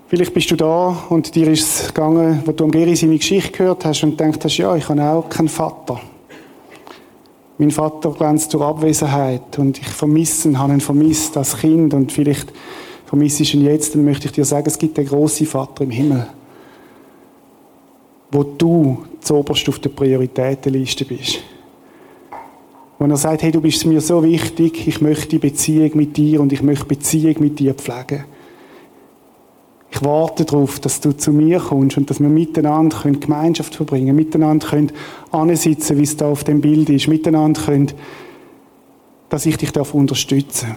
Vielleicht 0.08 0.34
bist 0.34 0.49
du 0.49 0.55
da 0.55 1.05
und 1.10 1.36
dir 1.36 1.49
ist 1.49 1.82
es 1.82 1.88
gegangen, 1.88 2.41
wo 2.45 2.53
du 2.53 2.64
am 2.64 2.72
Geri 2.72 2.95
seine 2.95 3.18
Geschichte 3.18 3.51
gehört 3.51 3.84
hast 3.84 4.03
und 4.03 4.18
denkst 4.18 4.39
hast, 4.41 4.58
ja, 4.58 4.74
ich 4.76 4.88
habe 4.88 5.03
auch 5.03 5.28
keinen 5.28 5.49
Vater. 5.49 5.99
Mein 7.58 7.72
Vater 7.72 8.12
glänzt 8.12 8.53
durch 8.53 8.64
Abwesenheit 8.64 9.60
und 9.60 9.78
ich 9.80 9.88
vermisse 9.88 10.47
ihn, 10.47 10.60
habe 10.60 10.72
ihn 10.72 10.80
vermisst 10.80 11.36
als 11.36 11.58
Kind 11.58 11.93
und 11.93 12.14
vielleicht 12.14 12.53
vermisse 13.05 13.43
ich 13.43 13.53
ihn 13.53 13.66
jetzt, 13.66 13.95
dann 13.95 14.05
möchte 14.05 14.28
ich 14.28 14.32
dir 14.32 14.45
sagen, 14.45 14.68
es 14.68 14.78
gibt 14.78 14.97
einen 14.97 15.10
grossen 15.10 15.45
Vater 15.45 15.84
im 15.84 15.91
Himmel, 15.91 16.28
wo 18.32 18.44
du 18.44 19.06
zuoberst 19.22 19.68
auf 19.70 19.80
der 19.80 19.90
Prioritätenliste 19.90 21.06
bist. 21.06 21.40
Wenn 23.00 23.12
er 23.12 23.18
sagt, 23.18 23.44
hey, 23.44 23.52
du 23.52 23.62
bist 23.62 23.86
mir 23.86 24.02
so 24.02 24.24
wichtig, 24.24 24.88
ich 24.88 25.02
möchte 25.02 25.38
Beziehung 25.38 25.92
mit 25.96 26.18
dir 26.18 26.42
und 26.42 26.52
ich 26.52 26.64
möchte 26.64 26.86
Beziehung 26.86 27.36
mit 27.40 27.60
dir 27.60 27.74
pflegen. 27.76 28.26
Ich 29.92 30.04
warte 30.04 30.46
darauf, 30.46 30.80
dass 30.80 31.00
du 31.00 31.16
zu 31.16 31.32
mir 31.32 31.60
kommst 31.60 31.98
und 31.98 32.10
dass 32.10 32.20
wir 32.20 32.28
miteinander 32.28 32.98
können 32.98 33.20
Gemeinschaft 33.20 33.76
verbringen 33.76 34.08
können, 34.08 34.18
miteinander 34.18 34.68
können 34.68 34.92
ansitzen, 35.32 35.98
wie 35.98 36.04
es 36.04 36.18
da 36.18 36.28
auf 36.28 36.44
dem 36.44 36.62
Bild 36.62 36.90
ist, 36.90 37.08
miteinander 37.08 37.62
können, 37.62 37.92
dass 39.30 39.46
ich 39.46 39.58
dich 39.58 39.72
darf 39.72 39.94
unterstützen 39.94 40.76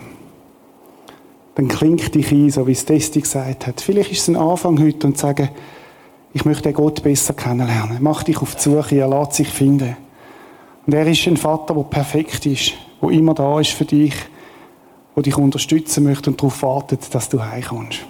Dann 1.54 1.68
klingt 1.68 2.14
dich 2.14 2.30
ein, 2.32 2.50
so 2.50 2.66
wie 2.66 2.72
es 2.72 2.84
Testi 2.84 3.20
gesagt 3.20 3.66
hat. 3.66 3.80
Vielleicht 3.80 4.12
ist 4.12 4.20
es 4.20 4.28
ein 4.28 4.36
Anfang 4.36 4.80
heute 4.80 5.06
und 5.06 5.18
sagen, 5.18 5.50
ich 6.32 6.44
möchte 6.44 6.64
den 6.64 6.74
Gott 6.74 7.02
besser 7.02 7.34
kennenlernen. 7.34 7.98
Mach 8.00 8.22
dich 8.22 8.40
auf 8.40 8.54
die 8.54 8.62
Suche, 8.62 8.96
er 8.96 9.08
lässt 9.08 9.34
sich 9.34 9.48
finden. 9.48 9.96
Und 10.86 10.94
er 10.94 11.06
ist 11.06 11.26
ein 11.26 11.36
Vater, 11.36 11.74
der 11.74 11.82
perfekt 11.84 12.46
ist, 12.46 12.72
der 13.02 13.10
immer 13.10 13.34
da 13.34 13.60
ist 13.60 13.70
für 13.70 13.84
dich, 13.84 14.14
der 15.16 15.22
dich 15.22 15.36
unterstützen 15.36 16.04
möchte 16.04 16.30
und 16.30 16.40
darauf 16.40 16.62
wartet, 16.62 17.12
dass 17.14 17.28
du 17.28 17.42
heimkommst. 17.42 18.00